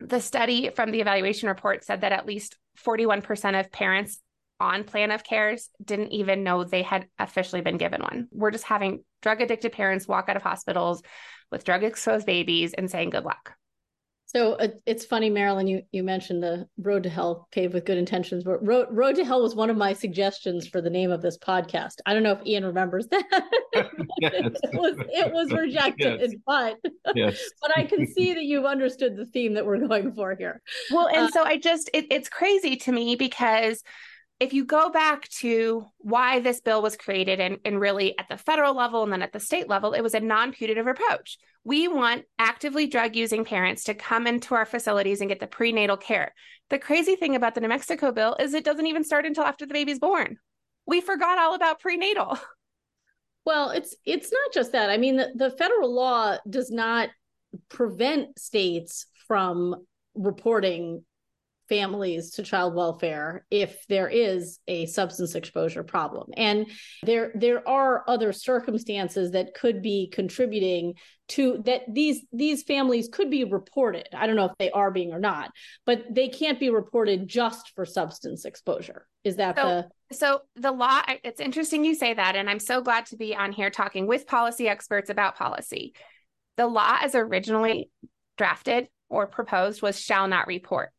The 0.00 0.20
study 0.20 0.68
from 0.76 0.90
the 0.90 1.00
evaluation 1.00 1.48
report 1.48 1.82
said 1.82 2.02
that 2.02 2.12
at 2.12 2.26
least 2.26 2.58
41% 2.84 3.58
of 3.58 3.72
parents 3.72 4.20
on 4.60 4.84
plan 4.84 5.10
of 5.10 5.24
cares 5.24 5.70
didn't 5.82 6.12
even 6.12 6.44
know 6.44 6.62
they 6.62 6.82
had 6.82 7.06
officially 7.18 7.62
been 7.62 7.78
given 7.78 8.02
one. 8.02 8.28
We're 8.32 8.50
just 8.50 8.64
having 8.64 9.02
drug 9.22 9.40
addicted 9.40 9.72
parents 9.72 10.06
walk 10.06 10.28
out 10.28 10.36
of 10.36 10.42
hospitals 10.42 11.02
with 11.50 11.64
drug 11.64 11.84
exposed 11.84 12.26
babies 12.26 12.74
and 12.74 12.90
saying 12.90 13.10
good 13.10 13.24
luck. 13.24 13.54
So 14.28 14.52
uh, 14.56 14.68
it's 14.84 15.06
funny, 15.06 15.30
Maralyn. 15.30 15.70
You 15.70 15.82
you 15.90 16.02
mentioned 16.02 16.42
the 16.42 16.68
road 16.76 17.02
to 17.04 17.08
hell 17.08 17.48
paved 17.50 17.72
with 17.72 17.86
good 17.86 17.96
intentions, 17.96 18.44
but 18.44 18.64
road 18.64 18.88
road 18.90 19.16
to 19.16 19.24
hell 19.24 19.42
was 19.42 19.54
one 19.54 19.70
of 19.70 19.76
my 19.78 19.94
suggestions 19.94 20.68
for 20.68 20.82
the 20.82 20.90
name 20.90 21.10
of 21.10 21.22
this 21.22 21.38
podcast. 21.38 21.94
I 22.04 22.12
don't 22.12 22.22
know 22.22 22.32
if 22.32 22.46
Ian 22.46 22.66
remembers 22.66 23.06
that. 23.06 23.24
it 23.72 24.74
was 24.74 24.96
it 24.98 25.32
was 25.32 25.50
rejected, 25.50 26.20
yes. 26.20 26.34
but 26.46 26.76
yes. 27.14 27.42
but 27.62 27.78
I 27.78 27.84
can 27.84 28.06
see 28.06 28.34
that 28.34 28.44
you've 28.44 28.66
understood 28.66 29.16
the 29.16 29.24
theme 29.24 29.54
that 29.54 29.64
we're 29.64 29.86
going 29.88 30.12
for 30.12 30.36
here. 30.38 30.60
Well, 30.90 31.06
and 31.06 31.28
uh, 31.28 31.30
so 31.30 31.44
I 31.44 31.56
just 31.56 31.88
it, 31.94 32.04
it's 32.10 32.28
crazy 32.28 32.76
to 32.76 32.92
me 32.92 33.16
because 33.16 33.82
if 34.40 34.52
you 34.52 34.64
go 34.64 34.90
back 34.90 35.28
to 35.28 35.86
why 35.98 36.40
this 36.40 36.60
bill 36.60 36.80
was 36.80 36.96
created 36.96 37.40
and, 37.40 37.58
and 37.64 37.80
really 37.80 38.16
at 38.18 38.28
the 38.28 38.36
federal 38.36 38.74
level 38.76 39.02
and 39.02 39.12
then 39.12 39.22
at 39.22 39.32
the 39.32 39.40
state 39.40 39.68
level, 39.68 39.92
it 39.92 40.02
was 40.02 40.14
a 40.14 40.20
non 40.20 40.52
punitive 40.52 40.86
approach. 40.86 41.38
We 41.68 41.86
want 41.86 42.24
actively 42.38 42.86
drug 42.86 43.14
using 43.14 43.44
parents 43.44 43.84
to 43.84 43.94
come 43.94 44.26
into 44.26 44.54
our 44.54 44.64
facilities 44.64 45.20
and 45.20 45.28
get 45.28 45.38
the 45.38 45.46
prenatal 45.46 45.98
care. 45.98 46.32
The 46.70 46.78
crazy 46.78 47.14
thing 47.14 47.36
about 47.36 47.54
the 47.54 47.60
New 47.60 47.68
Mexico 47.68 48.10
bill 48.10 48.36
is 48.40 48.54
it 48.54 48.64
doesn't 48.64 48.86
even 48.86 49.04
start 49.04 49.26
until 49.26 49.44
after 49.44 49.66
the 49.66 49.74
baby's 49.74 49.98
born. 49.98 50.38
We 50.86 51.02
forgot 51.02 51.36
all 51.38 51.54
about 51.54 51.80
prenatal. 51.80 52.38
Well, 53.44 53.70
it's 53.70 53.96
it's 54.04 54.30
not 54.30 54.52
just 54.52 54.72
that. 54.72 54.90
I 54.90 54.98
mean, 54.98 55.16
the, 55.16 55.30
the 55.34 55.50
federal 55.50 55.94
law 55.94 56.36
does 56.50 56.70
not 56.70 57.08
prevent 57.70 58.38
states 58.38 59.06
from 59.26 59.86
reporting 60.14 61.02
families 61.68 62.30
to 62.32 62.42
child 62.42 62.74
welfare 62.74 63.44
if 63.50 63.86
there 63.88 64.08
is 64.08 64.58
a 64.68 64.86
substance 64.86 65.34
exposure 65.34 65.82
problem. 65.82 66.30
And 66.36 66.66
there 67.04 67.32
there 67.34 67.66
are 67.68 68.04
other 68.08 68.32
circumstances 68.32 69.32
that 69.32 69.54
could 69.54 69.82
be 69.82 70.08
contributing 70.12 70.94
to 71.28 71.62
that 71.66 71.82
these 71.92 72.24
these 72.32 72.62
families 72.62 73.08
could 73.12 73.30
be 73.30 73.44
reported. 73.44 74.08
I 74.14 74.26
don't 74.26 74.36
know 74.36 74.46
if 74.46 74.56
they 74.58 74.70
are 74.70 74.90
being 74.90 75.12
or 75.12 75.18
not 75.18 75.50
but 75.84 76.04
they 76.10 76.28
can't 76.28 76.60
be 76.60 76.70
reported 76.70 77.28
just 77.28 77.72
for 77.74 77.84
substance 77.84 78.44
exposure. 78.44 79.06
Is 79.24 79.36
that 79.36 79.56
so, 79.56 79.66
the 79.66 80.14
so 80.16 80.40
the 80.56 80.72
law 80.72 81.02
it's 81.24 81.40
interesting 81.40 81.84
you 81.84 81.94
say 81.94 82.14
that 82.14 82.36
and 82.36 82.48
i'm 82.48 82.58
so 82.58 82.80
glad 82.80 83.06
to 83.06 83.16
be 83.16 83.34
on 83.34 83.52
here 83.52 83.70
talking 83.70 84.06
with 84.06 84.26
policy 84.26 84.68
experts 84.68 85.10
about 85.10 85.36
policy. 85.36 85.94
The 86.56 86.66
law 86.66 86.98
as 87.00 87.14
originally 87.14 87.90
drafted 88.36 88.88
or 89.08 89.26
proposed 89.26 89.82
was 89.82 90.00
shall 90.00 90.28
not 90.28 90.46
report 90.46 90.90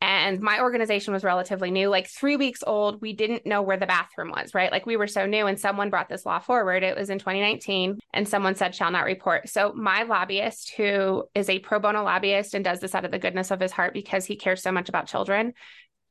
and 0.00 0.40
my 0.40 0.60
organization 0.60 1.14
was 1.14 1.24
relatively 1.24 1.70
new, 1.70 1.88
like 1.88 2.08
three 2.08 2.36
weeks 2.36 2.62
old. 2.66 3.00
We 3.00 3.12
didn't 3.12 3.46
know 3.46 3.62
where 3.62 3.76
the 3.76 3.86
bathroom 3.86 4.30
was, 4.30 4.54
right? 4.54 4.70
Like 4.70 4.86
we 4.86 4.96
were 4.96 5.06
so 5.06 5.26
new, 5.26 5.46
and 5.46 5.58
someone 5.58 5.90
brought 5.90 6.08
this 6.08 6.26
law 6.26 6.40
forward. 6.40 6.82
It 6.82 6.96
was 6.96 7.10
in 7.10 7.18
2019, 7.18 7.98
and 8.12 8.28
someone 8.28 8.54
said, 8.54 8.74
shall 8.74 8.90
not 8.90 9.04
report. 9.04 9.48
So, 9.48 9.72
my 9.72 10.02
lobbyist, 10.02 10.74
who 10.76 11.24
is 11.34 11.48
a 11.48 11.58
pro 11.58 11.78
bono 11.78 12.04
lobbyist 12.04 12.54
and 12.54 12.64
does 12.64 12.80
this 12.80 12.94
out 12.94 13.04
of 13.04 13.12
the 13.12 13.18
goodness 13.18 13.50
of 13.50 13.60
his 13.60 13.72
heart 13.72 13.94
because 13.94 14.24
he 14.24 14.36
cares 14.36 14.62
so 14.62 14.72
much 14.72 14.88
about 14.88 15.06
children, 15.06 15.52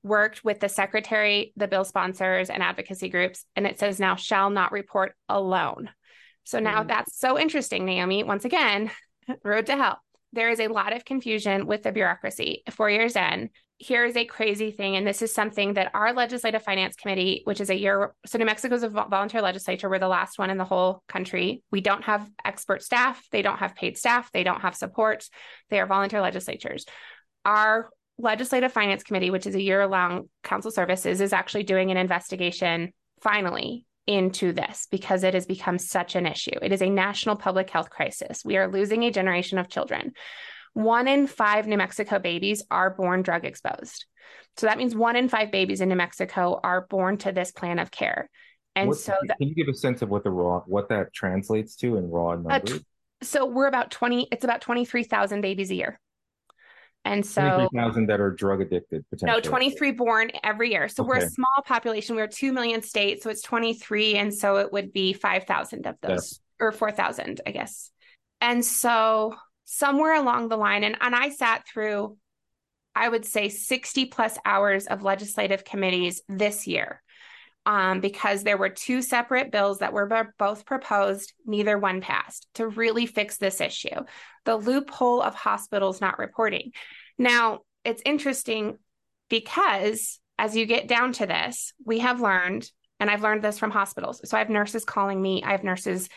worked 0.02 0.44
with 0.44 0.60
the 0.60 0.70
secretary, 0.70 1.54
the 1.56 1.68
bill 1.68 1.86
sponsors, 1.86 2.50
and 2.50 2.64
advocacy 2.64 3.10
groups. 3.10 3.46
And 3.56 3.68
it 3.68 3.80
says 3.80 4.00
now, 4.00 4.16
shall 4.16 4.50
not 4.50 4.72
report 4.72 5.16
alone. 5.30 5.90
So, 6.46 6.60
now 6.60 6.80
mm-hmm. 6.80 6.88
that's 6.88 7.20
so 7.20 7.40
interesting, 7.40 7.86
Naomi. 7.86 8.24
Once 8.24 8.46
again, 8.46 8.92
road 9.44 9.66
to 9.68 9.76
hell 9.76 10.03
there 10.34 10.50
is 10.50 10.60
a 10.60 10.68
lot 10.68 10.94
of 10.94 11.06
confusion 11.06 11.66
with 11.66 11.84
the 11.84 11.92
bureaucracy 11.92 12.64
four 12.72 12.90
years 12.90 13.16
in 13.16 13.50
here 13.84 14.06
is 14.06 14.16
a 14.16 14.26
crazy 14.26 14.72
thing, 14.72 14.96
and 14.96 15.06
this 15.06 15.22
is 15.22 15.34
something 15.34 15.74
that 15.74 15.92
our 15.94 16.14
legislative 16.14 16.64
finance 16.64 16.96
committee, 16.96 17.42
which 17.44 17.60
is 17.60 17.70
a 17.70 17.76
year, 17.76 18.14
so 18.26 18.38
New 18.38 18.46
Mexico's 18.46 18.84
a 18.84 18.90
volunteer 18.90 19.42
legislature, 19.42 19.90
we're 19.90 20.00
the 20.00 20.08
last 20.08 20.40
one 20.40 20.50
in 20.50 20.58
the 20.58 20.64
whole 20.64 21.04
country. 21.08 21.64
We 21.72 21.82
don't 21.82 22.04
have 22.06 22.30
expert 22.46 22.82
staff, 22.82 23.22
they 23.32 23.42
don't 23.42 23.58
have 23.58 23.76
paid 23.76 23.98
staff, 23.98 24.32
they 24.32 24.44
don't 24.44 24.62
have 24.62 24.76
support. 24.76 25.28
They 25.70 25.80
are 25.80 25.86
volunteer 25.86 26.22
legislatures. 26.22 26.86
Our 27.46 27.90
legislative 28.18 28.72
finance 28.72 29.04
committee, 29.04 29.32
which 29.32 29.48
is 29.48 29.56
a 29.56 29.62
year 29.62 29.86
long 29.88 30.30
council 30.44 30.72
services, 30.72 31.20
is 31.20 31.34
actually 31.34 31.64
doing 31.64 31.92
an 31.92 31.98
investigation 31.98 32.94
finally 33.22 33.86
into 34.06 34.52
this 34.52 34.88
because 34.92 35.24
it 35.24 35.34
has 35.34 35.46
become 35.46 35.78
such 35.78 36.16
an 36.16 36.26
issue. 36.26 36.58
It 36.62 36.72
is 36.72 36.82
a 36.82 36.90
national 36.90 37.36
public 37.36 37.70
health 37.70 37.90
crisis. 37.90 38.44
We 38.44 38.58
are 38.58 38.68
losing 38.68 39.04
a 39.04 39.12
generation 39.12 39.58
of 39.58 39.70
children 39.70 40.14
one 40.74 41.08
in 41.08 41.28
five 41.28 41.68
New 41.68 41.78
Mexico 41.78 42.20
babies 42.20 42.64
are 42.70 42.90
born 42.90 43.22
drug 43.22 43.46
exposed. 43.46 44.06
So 44.58 44.68
that 44.68 44.78
means 44.78 44.96
one 44.96 45.16
in 45.16 45.30
five 45.30 45.52
babies 45.52 45.82
in 45.82 45.90
New 45.90 45.96
Mexico 45.96 46.60
are 46.64 46.86
born 46.88 47.18
to 47.20 47.32
this 47.32 47.52
plan 47.52 47.80
of 47.80 47.92
care. 47.92 48.30
And 48.76 48.90
what, 48.90 48.98
so 48.98 49.16
can 49.40 49.48
you 49.48 49.56
give 49.56 49.68
a 49.68 49.76
sense 49.76 50.02
of 50.02 50.10
what 50.10 50.24
the 50.24 50.32
raw 50.32 50.62
what 50.66 50.90
that 50.90 51.14
translates 51.14 51.76
to 51.78 51.98
in 51.98 52.10
raw 52.10 52.36
numbers? 52.36 52.72
Uh, 52.74 52.80
so 53.22 53.46
we're 53.46 53.68
about 53.68 53.92
20 53.92 54.28
it's 54.32 54.44
about 54.44 54.62
23,000 54.62 55.42
babies 55.42 55.70
a 55.70 55.76
year. 55.76 56.00
And 57.06 57.26
so 57.26 57.42
23,000 57.42 58.08
that 58.08 58.22
are 58.22 58.32
drug 58.32 58.62
addicted 58.62 59.04
no 59.24 59.42
23 59.42 59.92
born 59.92 60.32
every 60.42 60.72
year. 60.72 60.88
So 60.88 61.04
okay. 61.04 61.10
we're 61.10 61.26
a 61.26 61.30
small 61.30 61.64
population. 61.66 62.16
We're 62.16 62.28
2 62.28 62.54
million 62.54 62.82
states, 62.82 63.24
so 63.24 63.30
it's 63.30 63.42
23 63.42 64.16
and 64.16 64.34
so 64.34 64.58
it 64.58 64.72
would 64.72 64.94
be 64.94 65.12
5,000 65.12 65.86
of 65.86 65.96
those 66.02 66.10
yes. 66.12 66.40
or 66.62 66.72
4,000, 66.72 67.42
I 67.46 67.52
guess. 67.52 67.92
And 68.40 68.64
so 68.64 69.36
somewhere 69.66 70.16
along 70.16 70.50
the 70.50 70.58
line 70.58 70.84
and 70.84 70.98
and 71.02 71.16
I 71.16 71.30
sat 71.30 71.68
through 71.68 72.18
I 72.96 73.10
would 73.10 73.26
say 73.26 73.50
60 73.50 74.06
plus 74.06 74.38
hours 74.46 74.86
of 74.86 75.02
legislative 75.02 75.64
committees 75.64 76.22
this 76.28 76.68
year 76.68 77.02
um, 77.66 78.02
because 78.02 78.44
there 78.44 78.58
were 78.58 78.70
two 78.70 79.02
separate 79.02 79.52
bills 79.52 79.80
that 79.80 79.94
were 79.94 80.34
both 80.38 80.66
proposed, 80.66 81.34
neither 81.46 81.78
one 81.78 82.02
passed 82.02 82.48
to 82.56 82.68
really 82.68 83.06
fix 83.06 83.38
this 83.38 83.62
issue 83.62 84.04
the 84.46 84.58
loophole 84.58 85.22
of 85.22 85.34
hospitals 85.34 86.02
not 86.02 86.20
reporting. 86.20 86.74
Now, 87.18 87.60
it's 87.86 88.02
interesting 88.06 88.78
because 89.30 90.20
as 90.38 90.56
you 90.56 90.66
get 90.66 90.88
down 90.88 91.14
to 91.14 91.26
this, 91.26 91.74
we 91.86 92.00
have 92.00 92.20
learned, 92.20 92.70
and 93.00 93.10
I've 93.10 93.24
learned 93.24 93.42
this 93.42 93.58
from 93.60 93.72
hospitals. 93.72 94.22
So 94.30 94.36
I 94.36 94.40
have 94.40 94.50
nurses 94.50 94.84
calling 94.84 95.22
me, 95.22 95.44
I 95.44 95.52
have 95.52 95.64
nurses 95.64 96.10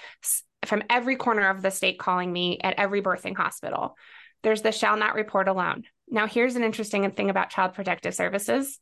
from 0.65 0.83
every 0.91 1.17
corner 1.17 1.49
of 1.49 1.63
the 1.63 1.71
state 1.71 1.99
calling 1.99 2.33
me 2.33 2.59
at 2.63 2.75
every 2.79 3.03
birthing 3.03 3.37
hospital. 3.37 3.97
There's 4.43 4.63
the 4.63 4.73
shall 4.73 4.97
not 4.97 5.15
report 5.15 5.49
alone. 5.49 5.85
Now, 6.09 6.27
here's 6.27 6.57
an 6.57 6.65
interesting 6.65 7.11
thing 7.13 7.31
about 7.31 7.51
Child 7.51 7.75
Protective 7.75 8.15
Services. 8.15 8.79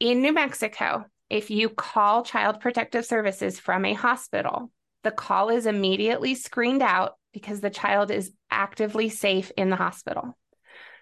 In 0.00 0.20
New 0.22 0.32
Mexico, 0.32 1.04
if 1.32 1.50
you 1.50 1.70
call 1.70 2.22
Child 2.22 2.60
Protective 2.60 3.06
Services 3.06 3.58
from 3.58 3.86
a 3.86 3.94
hospital, 3.94 4.70
the 5.02 5.10
call 5.10 5.48
is 5.48 5.64
immediately 5.64 6.34
screened 6.34 6.82
out 6.82 7.16
because 7.32 7.60
the 7.60 7.70
child 7.70 8.10
is 8.10 8.32
actively 8.50 9.08
safe 9.08 9.50
in 9.56 9.70
the 9.70 9.76
hospital. 9.76 10.36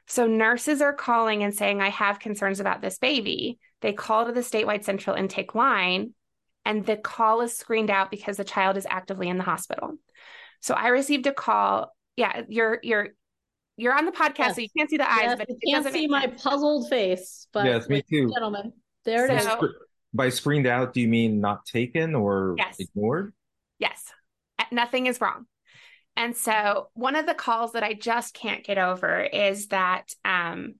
So 0.06 0.28
nurses 0.28 0.82
are 0.82 0.92
calling 0.92 1.42
and 1.42 1.52
saying, 1.52 1.80
I 1.80 1.88
have 1.88 2.20
concerns 2.20 2.60
about 2.60 2.80
this 2.80 2.96
baby. 2.98 3.58
They 3.80 3.92
call 3.92 4.26
to 4.26 4.32
the 4.32 4.40
statewide 4.40 4.84
central 4.84 5.16
intake 5.16 5.56
line, 5.56 6.14
and 6.64 6.86
the 6.86 6.96
call 6.96 7.40
is 7.40 7.56
screened 7.56 7.90
out 7.90 8.12
because 8.12 8.36
the 8.36 8.44
child 8.44 8.76
is 8.76 8.86
actively 8.88 9.28
in 9.28 9.36
the 9.36 9.44
hospital. 9.44 9.96
So 10.60 10.74
I 10.74 10.88
received 10.88 11.26
a 11.26 11.32
call. 11.32 11.92
Yeah, 12.14 12.42
you're 12.48 12.78
you're 12.84 13.08
you're 13.76 13.98
on 13.98 14.04
the 14.04 14.12
podcast, 14.12 14.38
yes. 14.38 14.54
so 14.54 14.60
you 14.60 14.68
can't 14.76 14.90
see 14.90 14.96
the 14.96 15.10
eyes, 15.10 15.22
yes, 15.22 15.38
but 15.38 15.48
you 15.48 15.56
can't 15.72 15.92
see 15.92 16.06
my 16.06 16.28
puzzled 16.28 16.88
face. 16.88 17.48
But 17.52 17.64
yes, 17.64 17.88
me 17.88 18.02
too, 18.08 18.30
gentlemen. 18.32 18.72
There 19.04 19.24
it 19.24 19.42
so, 19.42 19.64
is 19.64 19.70
by 20.12 20.28
screened 20.28 20.66
out, 20.66 20.92
do 20.92 21.00
you 21.00 21.08
mean 21.08 21.40
not 21.40 21.66
taken 21.66 22.14
or 22.14 22.54
yes. 22.58 22.76
ignored? 22.78 23.32
Yes. 23.78 24.04
Nothing 24.70 25.06
is 25.06 25.20
wrong. 25.20 25.46
And 26.16 26.36
so 26.36 26.90
one 26.94 27.16
of 27.16 27.26
the 27.26 27.34
calls 27.34 27.72
that 27.72 27.82
I 27.82 27.94
just 27.94 28.34
can't 28.34 28.64
get 28.64 28.78
over 28.78 29.20
is 29.22 29.68
that 29.68 30.12
um, 30.24 30.74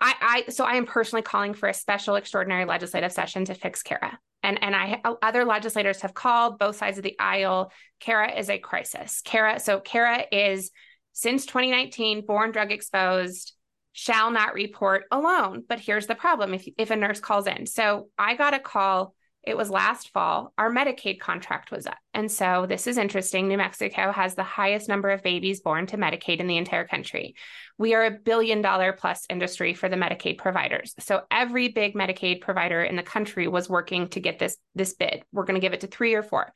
I, 0.00 0.44
I 0.46 0.50
so 0.50 0.64
I 0.64 0.74
am 0.74 0.86
personally 0.86 1.22
calling 1.22 1.54
for 1.54 1.68
a 1.68 1.74
special 1.74 2.16
extraordinary 2.16 2.64
legislative 2.64 3.12
session 3.12 3.44
to 3.46 3.54
fix 3.54 3.82
CARA. 3.82 4.18
And 4.42 4.62
and 4.62 4.74
I 4.74 5.00
other 5.22 5.44
legislators 5.44 6.00
have 6.00 6.14
called 6.14 6.58
both 6.58 6.76
sides 6.76 6.98
of 6.98 7.04
the 7.04 7.16
aisle. 7.20 7.70
CARA 8.00 8.32
is 8.32 8.50
a 8.50 8.58
crisis. 8.58 9.22
CARA 9.24 9.60
so 9.60 9.78
CARA 9.78 10.24
is 10.32 10.72
since 11.12 11.46
2019 11.46 12.26
born 12.26 12.50
drug 12.50 12.72
exposed 12.72 13.52
shall 13.92 14.30
not 14.30 14.54
report 14.54 15.04
alone. 15.10 15.64
But 15.68 15.80
here's 15.80 16.06
the 16.06 16.14
problem 16.14 16.54
if, 16.54 16.66
if 16.78 16.90
a 16.90 16.96
nurse 16.96 17.20
calls 17.20 17.46
in. 17.46 17.66
So 17.66 18.08
I 18.18 18.34
got 18.34 18.54
a 18.54 18.58
call, 18.58 19.14
it 19.42 19.56
was 19.56 19.70
last 19.70 20.10
fall, 20.10 20.52
our 20.56 20.70
Medicaid 20.70 21.20
contract 21.20 21.70
was 21.70 21.86
up. 21.86 21.98
And 22.14 22.30
so 22.30 22.64
this 22.66 22.86
is 22.86 22.96
interesting. 22.96 23.48
New 23.48 23.56
Mexico 23.56 24.12
has 24.12 24.34
the 24.34 24.42
highest 24.42 24.88
number 24.88 25.10
of 25.10 25.22
babies 25.22 25.60
born 25.60 25.86
to 25.88 25.96
Medicaid 25.96 26.38
in 26.38 26.46
the 26.46 26.56
entire 26.56 26.86
country. 26.86 27.34
We 27.76 27.94
are 27.94 28.04
a 28.04 28.10
billion 28.10 28.62
dollar 28.62 28.92
plus 28.92 29.26
industry 29.28 29.74
for 29.74 29.88
the 29.88 29.96
Medicaid 29.96 30.38
providers. 30.38 30.94
So 31.00 31.22
every 31.30 31.68
big 31.68 31.94
Medicaid 31.94 32.40
provider 32.40 32.82
in 32.82 32.96
the 32.96 33.02
country 33.02 33.48
was 33.48 33.68
working 33.68 34.08
to 34.08 34.20
get 34.20 34.38
this, 34.38 34.56
this 34.74 34.94
bid. 34.94 35.24
We're 35.32 35.44
going 35.44 35.60
to 35.60 35.64
give 35.64 35.74
it 35.74 35.80
to 35.80 35.86
three 35.86 36.14
or 36.14 36.22
four. 36.22 36.52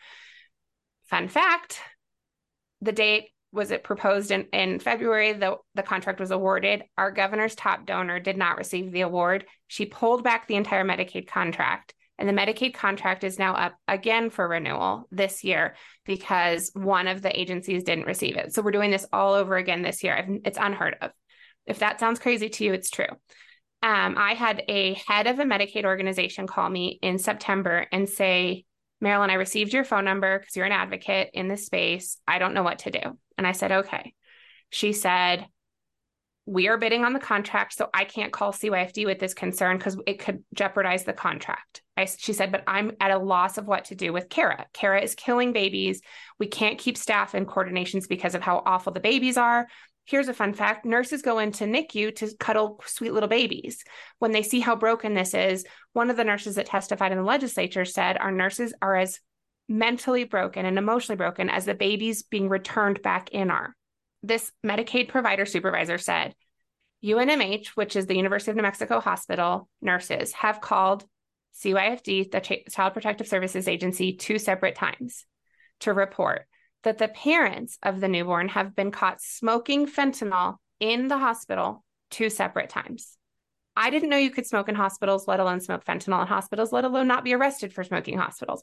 Fun 1.06 1.28
fact 1.28 1.80
the 2.80 2.92
date 2.92 3.30
was 3.56 3.70
it 3.70 3.82
proposed 3.82 4.30
in, 4.30 4.42
in 4.52 4.78
February, 4.78 5.32
the, 5.32 5.56
the 5.74 5.82
contract 5.82 6.20
was 6.20 6.30
awarded. 6.30 6.84
Our 6.96 7.10
governor's 7.10 7.54
top 7.54 7.86
donor 7.86 8.20
did 8.20 8.36
not 8.36 8.58
receive 8.58 8.92
the 8.92 9.00
award. 9.00 9.46
She 9.66 9.86
pulled 9.86 10.22
back 10.22 10.46
the 10.46 10.56
entire 10.56 10.84
Medicaid 10.84 11.26
contract. 11.26 11.94
And 12.18 12.28
the 12.28 12.32
Medicaid 12.32 12.74
contract 12.74 13.24
is 13.24 13.38
now 13.38 13.54
up 13.54 13.74
again 13.88 14.30
for 14.30 14.48
renewal 14.48 15.06
this 15.10 15.44
year 15.44 15.74
because 16.04 16.70
one 16.74 17.08
of 17.08 17.20
the 17.20 17.38
agencies 17.38 17.82
didn't 17.82 18.06
receive 18.06 18.36
it. 18.36 18.54
So 18.54 18.62
we're 18.62 18.70
doing 18.70 18.90
this 18.90 19.06
all 19.12 19.34
over 19.34 19.56
again 19.56 19.82
this 19.82 20.02
year. 20.02 20.26
It's 20.44 20.58
unheard 20.58 20.96
of. 21.00 21.10
If 21.66 21.80
that 21.80 22.00
sounds 22.00 22.20
crazy 22.20 22.48
to 22.48 22.64
you, 22.64 22.72
it's 22.72 22.90
true. 22.90 23.06
Um, 23.82 24.16
I 24.16 24.34
had 24.34 24.62
a 24.68 24.94
head 25.06 25.26
of 25.26 25.38
a 25.38 25.44
Medicaid 25.44 25.84
organization 25.84 26.46
call 26.46 26.70
me 26.70 26.98
in 27.02 27.18
September 27.18 27.86
and 27.92 28.08
say, 28.08 28.64
Maralyn, 29.04 29.28
I 29.28 29.34
received 29.34 29.74
your 29.74 29.84
phone 29.84 30.04
number 30.04 30.38
because 30.38 30.56
you're 30.56 30.64
an 30.64 30.72
advocate 30.72 31.30
in 31.34 31.48
this 31.48 31.66
space. 31.66 32.18
I 32.26 32.38
don't 32.38 32.54
know 32.54 32.62
what 32.62 32.78
to 32.80 32.90
do. 32.90 33.18
And 33.38 33.46
I 33.46 33.52
said, 33.52 33.72
okay. 33.72 34.14
She 34.70 34.92
said, 34.92 35.46
we 36.46 36.68
are 36.68 36.78
bidding 36.78 37.04
on 37.04 37.12
the 37.12 37.18
contract, 37.18 37.74
so 37.74 37.90
I 37.92 38.04
can't 38.04 38.32
call 38.32 38.52
CYFD 38.52 39.04
with 39.04 39.18
this 39.18 39.34
concern 39.34 39.78
because 39.78 39.98
it 40.06 40.20
could 40.20 40.44
jeopardize 40.54 41.02
the 41.02 41.12
contract. 41.12 41.82
I, 41.96 42.04
she 42.04 42.32
said, 42.32 42.52
but 42.52 42.62
I'm 42.68 42.92
at 43.00 43.10
a 43.10 43.18
loss 43.18 43.58
of 43.58 43.66
what 43.66 43.86
to 43.86 43.96
do 43.96 44.12
with 44.12 44.28
CARA. 44.28 44.66
CARA 44.72 45.02
is 45.02 45.16
killing 45.16 45.52
babies. 45.52 46.02
We 46.38 46.46
can't 46.46 46.78
keep 46.78 46.96
staff 46.96 47.34
in 47.34 47.46
coordinations 47.46 48.06
because 48.06 48.36
of 48.36 48.42
how 48.42 48.62
awful 48.64 48.92
the 48.92 49.00
babies 49.00 49.36
are. 49.36 49.66
Here's 50.04 50.28
a 50.28 50.34
fun 50.34 50.54
fact 50.54 50.84
nurses 50.84 51.20
go 51.20 51.40
into 51.40 51.64
NICU 51.64 52.14
to 52.16 52.36
cuddle 52.38 52.80
sweet 52.86 53.12
little 53.12 53.28
babies. 53.28 53.82
When 54.20 54.30
they 54.30 54.42
see 54.42 54.60
how 54.60 54.76
broken 54.76 55.14
this 55.14 55.34
is, 55.34 55.64
one 55.94 56.10
of 56.10 56.16
the 56.16 56.22
nurses 56.22 56.54
that 56.54 56.66
testified 56.66 57.10
in 57.10 57.18
the 57.18 57.24
legislature 57.24 57.84
said 57.84 58.16
our 58.18 58.30
nurses 58.30 58.72
are 58.80 58.94
as 58.94 59.18
mentally 59.68 60.24
broken 60.24 60.64
and 60.64 60.78
emotionally 60.78 61.16
broken 61.16 61.50
as 61.50 61.64
the 61.64 61.74
babies 61.74 62.22
being 62.22 62.48
returned 62.48 63.02
back 63.02 63.30
in 63.30 63.50
are. 63.50 63.74
This 64.22 64.52
Medicaid 64.64 65.08
provider 65.08 65.46
supervisor 65.46 65.98
said, 65.98 66.34
UNMH, 67.04 67.68
which 67.68 67.96
is 67.96 68.06
the 68.06 68.16
University 68.16 68.50
of 68.50 68.56
New 68.56 68.62
Mexico 68.62 69.00
Hospital, 69.00 69.68
nurses 69.80 70.32
have 70.32 70.60
called 70.60 71.04
CYFD, 71.62 72.30
the 72.30 72.40
Child 72.70 72.92
Protective 72.92 73.28
Services 73.28 73.68
Agency, 73.68 74.14
two 74.14 74.38
separate 74.38 74.74
times 74.74 75.24
to 75.80 75.92
report 75.92 76.46
that 76.82 76.98
the 76.98 77.08
parents 77.08 77.78
of 77.82 78.00
the 78.00 78.08
newborn 78.08 78.48
have 78.48 78.74
been 78.76 78.90
caught 78.90 79.20
smoking 79.20 79.86
fentanyl 79.86 80.56
in 80.80 81.08
the 81.08 81.18
hospital 81.18 81.84
two 82.10 82.30
separate 82.30 82.70
times. 82.70 83.16
I 83.76 83.90
didn't 83.90 84.08
know 84.08 84.16
you 84.16 84.30
could 84.30 84.46
smoke 84.46 84.68
in 84.68 84.74
hospitals, 84.74 85.28
let 85.28 85.40
alone 85.40 85.60
smoke 85.60 85.84
fentanyl 85.84 86.22
in 86.22 86.26
hospitals, 86.26 86.72
let 86.72 86.84
alone 86.84 87.06
not 87.06 87.24
be 87.24 87.34
arrested 87.34 87.72
for 87.72 87.84
smoking 87.84 88.16
hospitals. 88.16 88.62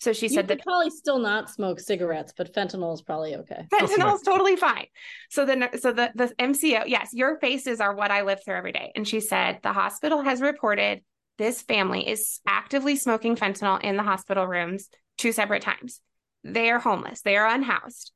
So 0.00 0.12
she 0.12 0.26
you 0.26 0.34
said 0.34 0.48
that 0.48 0.62
probably 0.62 0.90
still 0.90 1.18
not 1.18 1.50
smoke 1.50 1.80
cigarettes, 1.80 2.32
but 2.36 2.52
fentanyl 2.54 2.94
is 2.94 3.02
probably 3.02 3.36
okay. 3.36 3.66
Fentanyl 3.72 4.14
is 4.14 4.22
totally 4.22 4.56
fine. 4.56 4.86
So 5.30 5.44
the 5.44 5.70
so 5.78 5.92
the 5.92 6.10
the 6.14 6.28
MCO, 6.38 6.84
yes, 6.86 7.10
your 7.12 7.38
faces 7.38 7.80
are 7.80 7.94
what 7.94 8.10
I 8.10 8.22
live 8.22 8.44
through 8.44 8.56
every 8.56 8.72
day. 8.72 8.92
And 8.94 9.06
she 9.06 9.20
said 9.20 9.60
the 9.62 9.72
hospital 9.72 10.22
has 10.22 10.40
reported 10.40 11.02
this 11.38 11.62
family 11.62 12.08
is 12.08 12.40
actively 12.46 12.96
smoking 12.96 13.36
fentanyl 13.36 13.82
in 13.82 13.96
the 13.96 14.02
hospital 14.02 14.46
rooms 14.46 14.88
two 15.16 15.32
separate 15.32 15.62
times 15.62 16.00
they 16.42 16.70
are 16.70 16.78
homeless 16.78 17.22
they 17.22 17.36
are 17.36 17.46
unhoused 17.46 18.12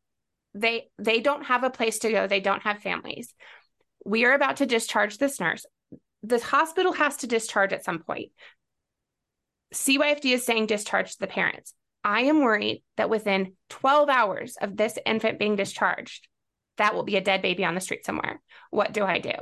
they 0.54 0.88
they 0.99 1.21
don't 1.21 1.45
have 1.45 1.64
a 1.64 1.71
place 1.71 1.99
to 1.99 2.11
go 2.11 2.26
they 2.26 2.40
don't 2.40 2.62
have 2.62 2.78
families 2.78 3.35
we 4.04 4.25
are 4.25 4.35
about 4.35 4.57
to 4.57 4.66
discharge 4.66 5.18
this 5.18 5.40
nurse 5.40 5.66
the 6.22 6.40
hospital 6.40 6.92
has 6.92 7.18
to 7.18 7.26
discharge 7.26 7.72
at 7.72 7.84
some 7.84 8.00
point. 8.00 8.30
Cyfd 9.72 10.25
is 10.25 10.44
saying 10.44 10.66
discharge 10.66 11.12
to 11.12 11.20
the 11.20 11.26
parents. 11.26 11.75
I 12.04 12.22
am 12.22 12.40
worried 12.40 12.82
that 12.96 13.10
within 13.10 13.54
12 13.70 14.08
hours 14.08 14.56
of 14.60 14.76
this 14.76 14.98
infant 15.04 15.38
being 15.38 15.56
discharged 15.56 16.28
that 16.78 16.94
will 16.94 17.02
be 17.02 17.16
a 17.16 17.20
dead 17.20 17.42
baby 17.42 17.64
on 17.64 17.75
the 17.75 17.80
street 17.80 18.06
somewhere. 18.06 18.40
What 18.70 18.92
do 18.92 19.04
i 19.04 19.18
do? 19.18 19.32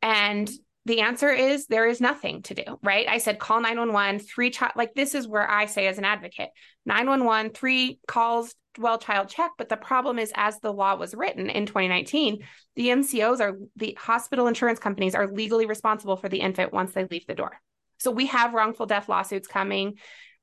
And 0.00 0.48
the 0.86 1.00
answer 1.00 1.28
is 1.30 1.66
there 1.66 1.88
is 1.88 2.00
nothing 2.00 2.42
to 2.42 2.54
do, 2.54 2.78
right? 2.80 3.08
I 3.08 3.18
said 3.18 3.40
call 3.40 3.60
911, 3.60 4.20
three 4.20 4.50
child, 4.50 4.72
like 4.76 4.94
this 4.94 5.16
is 5.16 5.26
where 5.26 5.48
I 5.50 5.66
say 5.66 5.88
as 5.88 5.98
an 5.98 6.04
advocate 6.04 6.50
911, 6.86 7.52
three 7.52 7.98
calls, 8.06 8.54
well 8.78 8.96
child 8.96 9.28
check. 9.28 9.50
But 9.58 9.68
the 9.68 9.76
problem 9.76 10.20
is, 10.20 10.30
as 10.36 10.60
the 10.60 10.72
law 10.72 10.94
was 10.94 11.12
written 11.12 11.50
in 11.50 11.66
2019, 11.66 12.38
the 12.76 12.88
MCOs 12.88 13.40
are 13.40 13.58
the 13.74 13.98
hospital 14.00 14.46
insurance 14.46 14.78
companies 14.78 15.16
are 15.16 15.26
legally 15.26 15.66
responsible 15.66 16.16
for 16.16 16.28
the 16.28 16.40
infant 16.40 16.72
once 16.72 16.92
they 16.92 17.04
leave 17.04 17.26
the 17.26 17.34
door. 17.34 17.60
So 17.98 18.12
we 18.12 18.26
have 18.26 18.54
wrongful 18.54 18.86
death 18.86 19.08
lawsuits 19.08 19.48
coming. 19.48 19.94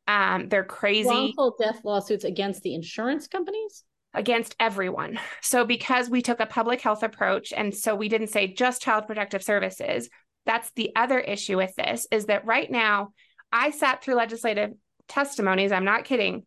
Um, 0.08 0.50
they're 0.50 0.66
crazy. 0.66 1.08
Wrongful 1.08 1.56
death 1.58 1.80
lawsuits 1.86 2.26
against 2.26 2.64
the 2.64 2.76
insurance 2.76 3.28
companies? 3.30 3.86
against 4.14 4.56
everyone. 4.60 5.20
So, 5.42 5.66
because 5.66 6.10
we 6.10 6.22
took 6.22 6.40
a 6.40 6.46
public 6.46 6.82
health 6.82 7.04
approach, 7.04 7.52
and 7.52 7.76
so 7.76 7.96
we 7.96 8.10
didn't 8.10 8.28
say 8.28 8.54
just 8.54 8.82
child 8.82 9.08
protective 9.08 9.44
services, 9.44 10.10
that's 10.46 10.72
the 10.72 10.92
other 10.96 11.20
issue 11.20 11.58
with 11.58 11.76
this 11.76 12.08
is 12.12 12.26
that 12.26 12.46
right 12.46 12.70
now 12.70 13.14
I 13.52 13.72
sat 13.72 14.04
through 14.04 14.16
legislative 14.16 14.72
testimonies, 15.08 15.72
I'm 15.72 15.86
not 15.86 16.06
kidding, 16.06 16.46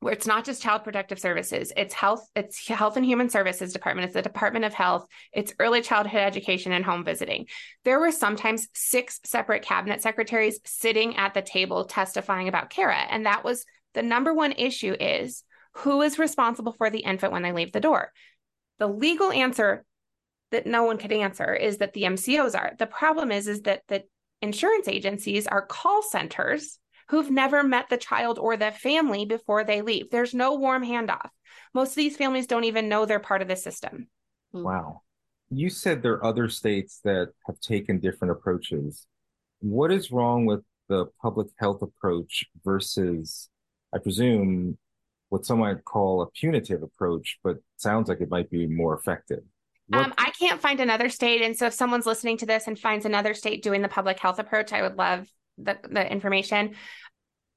where 0.00 0.12
it's 0.12 0.26
not 0.26 0.44
just 0.44 0.62
child 0.62 0.82
protective 0.82 1.18
services 1.18 1.72
it's 1.76 1.94
health 1.94 2.26
it's 2.34 2.66
health 2.66 2.96
and 2.96 3.04
human 3.04 3.28
services 3.28 3.72
department 3.72 4.06
it's 4.06 4.14
the 4.14 4.22
department 4.22 4.64
of 4.64 4.72
health 4.72 5.06
it's 5.32 5.52
early 5.58 5.82
childhood 5.82 6.22
education 6.22 6.72
and 6.72 6.84
home 6.84 7.04
visiting. 7.04 7.46
There 7.84 8.00
were 8.00 8.12
sometimes 8.12 8.68
six 8.74 9.20
separate 9.24 9.62
cabinet 9.62 10.02
secretaries 10.02 10.58
sitting 10.64 11.16
at 11.16 11.34
the 11.34 11.42
table 11.42 11.84
testifying 11.84 12.48
about 12.48 12.70
CARA 12.70 12.96
and 13.10 13.26
that 13.26 13.44
was 13.44 13.64
the 13.94 14.02
number 14.02 14.32
one 14.32 14.52
issue 14.52 14.96
is 14.98 15.44
who 15.74 16.02
is 16.02 16.18
responsible 16.18 16.72
for 16.72 16.90
the 16.90 17.00
infant 17.00 17.32
when 17.32 17.42
they 17.42 17.52
leave 17.52 17.72
the 17.72 17.80
door? 17.80 18.12
The 18.78 18.88
legal 18.88 19.30
answer 19.30 19.84
that 20.50 20.66
no 20.66 20.84
one 20.84 20.98
could 20.98 21.12
answer 21.12 21.54
is 21.54 21.78
that 21.78 21.92
the 21.92 22.02
MCOs 22.02 22.54
are 22.54 22.72
the 22.78 22.86
problem 22.86 23.30
is 23.32 23.46
is 23.46 23.62
that 23.62 23.82
the 23.88 24.04
insurance 24.42 24.88
agencies 24.88 25.46
are 25.46 25.64
call 25.64 26.02
centers 26.02 26.78
who've 27.08 27.30
never 27.30 27.62
met 27.62 27.88
the 27.88 27.96
child 27.96 28.38
or 28.38 28.56
the 28.56 28.70
family 28.70 29.24
before 29.24 29.64
they 29.64 29.82
leave. 29.82 30.10
There's 30.10 30.32
no 30.32 30.54
warm 30.54 30.84
handoff. 30.84 31.28
Most 31.74 31.90
of 31.90 31.96
these 31.96 32.16
families 32.16 32.46
don't 32.46 32.64
even 32.64 32.88
know 32.88 33.04
they're 33.04 33.18
part 33.18 33.42
of 33.42 33.48
the 33.48 33.56
system. 33.56 34.08
Hmm. 34.52 34.62
Wow. 34.62 35.02
You 35.50 35.70
said 35.70 36.02
there 36.02 36.14
are 36.14 36.24
other 36.24 36.48
states 36.48 37.00
that 37.02 37.30
have 37.46 37.58
taken 37.58 37.98
different 37.98 38.30
approaches. 38.32 39.06
What 39.58 39.90
is 39.90 40.12
wrong 40.12 40.46
with 40.46 40.60
the 40.88 41.06
public 41.20 41.48
health 41.58 41.82
approach 41.82 42.44
versus, 42.64 43.48
I 43.92 43.98
presume, 43.98 44.78
what 45.28 45.44
some 45.44 45.58
might 45.58 45.84
call 45.84 46.22
a 46.22 46.30
punitive 46.30 46.82
approach, 46.82 47.38
but 47.42 47.56
sounds 47.76 48.08
like 48.08 48.20
it 48.20 48.30
might 48.30 48.50
be 48.50 48.68
more 48.68 48.96
effective? 48.96 49.42
Um, 49.92 50.14
I 50.18 50.30
can't 50.38 50.60
find 50.60 50.80
another 50.80 51.08
state. 51.08 51.42
And 51.42 51.56
so 51.56 51.66
if 51.66 51.74
someone's 51.74 52.06
listening 52.06 52.36
to 52.38 52.46
this 52.46 52.66
and 52.66 52.78
finds 52.78 53.06
another 53.06 53.34
state 53.34 53.62
doing 53.62 53.82
the 53.82 53.88
public 53.88 54.18
health 54.18 54.38
approach, 54.38 54.72
I 54.72 54.82
would 54.82 54.96
love 54.96 55.26
the, 55.58 55.78
the 55.82 56.10
information. 56.10 56.74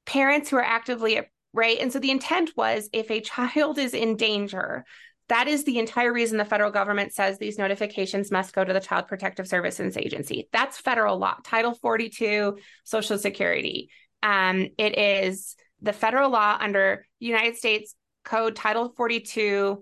Parents 0.05 0.49
who 0.49 0.57
are 0.57 0.63
actively 0.63 1.21
right. 1.53 1.77
And 1.79 1.93
so 1.93 1.99
the 1.99 2.11
intent 2.11 2.51
was 2.57 2.89
if 2.91 3.11
a 3.11 3.21
child 3.21 3.77
is 3.77 3.93
in 3.93 4.15
danger, 4.15 4.85
that 5.29 5.47
is 5.47 5.63
the 5.63 5.79
entire 5.79 6.11
reason 6.11 6.37
the 6.37 6.45
federal 6.45 6.71
government 6.71 7.13
says 7.13 7.37
these 7.37 7.57
notifications 7.57 8.31
must 8.31 8.53
go 8.53 8.63
to 8.63 8.73
the 8.73 8.79
Child 8.79 9.07
Protective 9.07 9.47
Services 9.47 9.95
Agency. 9.95 10.49
That's 10.51 10.77
federal 10.77 11.17
law, 11.17 11.35
Title 11.43 11.73
42, 11.73 12.57
Social 12.83 13.17
Security. 13.17 13.89
Um, 14.21 14.69
it 14.77 14.97
is 14.97 15.55
the 15.81 15.93
federal 15.93 16.29
law 16.29 16.57
under 16.59 17.05
United 17.19 17.55
States 17.55 17.95
Code 18.25 18.55
Title 18.55 18.93
42, 18.95 19.81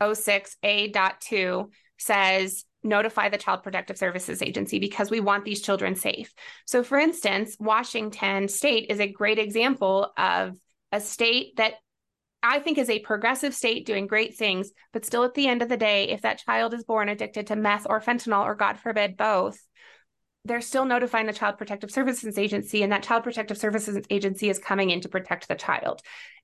510.06A.2 0.00 1.70
says 1.98 2.64
notify 2.82 3.28
the 3.28 3.38
Child 3.38 3.62
Protective 3.62 3.98
Services 3.98 4.40
Agency 4.42 4.78
because 4.78 5.10
we 5.10 5.20
want 5.20 5.44
these 5.44 5.60
children 5.60 5.94
safe. 5.94 6.32
So, 6.64 6.82
for 6.82 6.98
instance, 6.98 7.56
Washington 7.60 8.48
state 8.48 8.86
is 8.88 9.00
a 9.00 9.12
great 9.12 9.38
example 9.38 10.10
of 10.16 10.56
a 10.92 11.00
state 11.00 11.56
that 11.56 11.74
I 12.42 12.58
think 12.60 12.78
is 12.78 12.88
a 12.88 13.00
progressive 13.00 13.54
state 13.54 13.84
doing 13.84 14.06
great 14.06 14.34
things, 14.36 14.72
but 14.94 15.04
still 15.04 15.24
at 15.24 15.34
the 15.34 15.46
end 15.46 15.60
of 15.60 15.68
the 15.68 15.76
day, 15.76 16.08
if 16.08 16.22
that 16.22 16.38
child 16.38 16.72
is 16.72 16.84
born 16.84 17.10
addicted 17.10 17.48
to 17.48 17.56
meth 17.56 17.86
or 17.88 18.00
fentanyl, 18.00 18.44
or 18.44 18.54
God 18.54 18.78
forbid, 18.78 19.18
both, 19.18 19.58
they're 20.46 20.62
still 20.62 20.86
notifying 20.86 21.26
the 21.26 21.34
Child 21.34 21.58
Protective 21.58 21.90
Services 21.90 22.38
Agency, 22.38 22.82
and 22.82 22.92
that 22.92 23.02
Child 23.02 23.24
Protective 23.24 23.58
Services 23.58 24.02
Agency 24.08 24.48
is 24.48 24.58
coming 24.58 24.88
in 24.88 25.02
to 25.02 25.10
protect 25.10 25.48
the 25.48 25.54
child. 25.54 26.00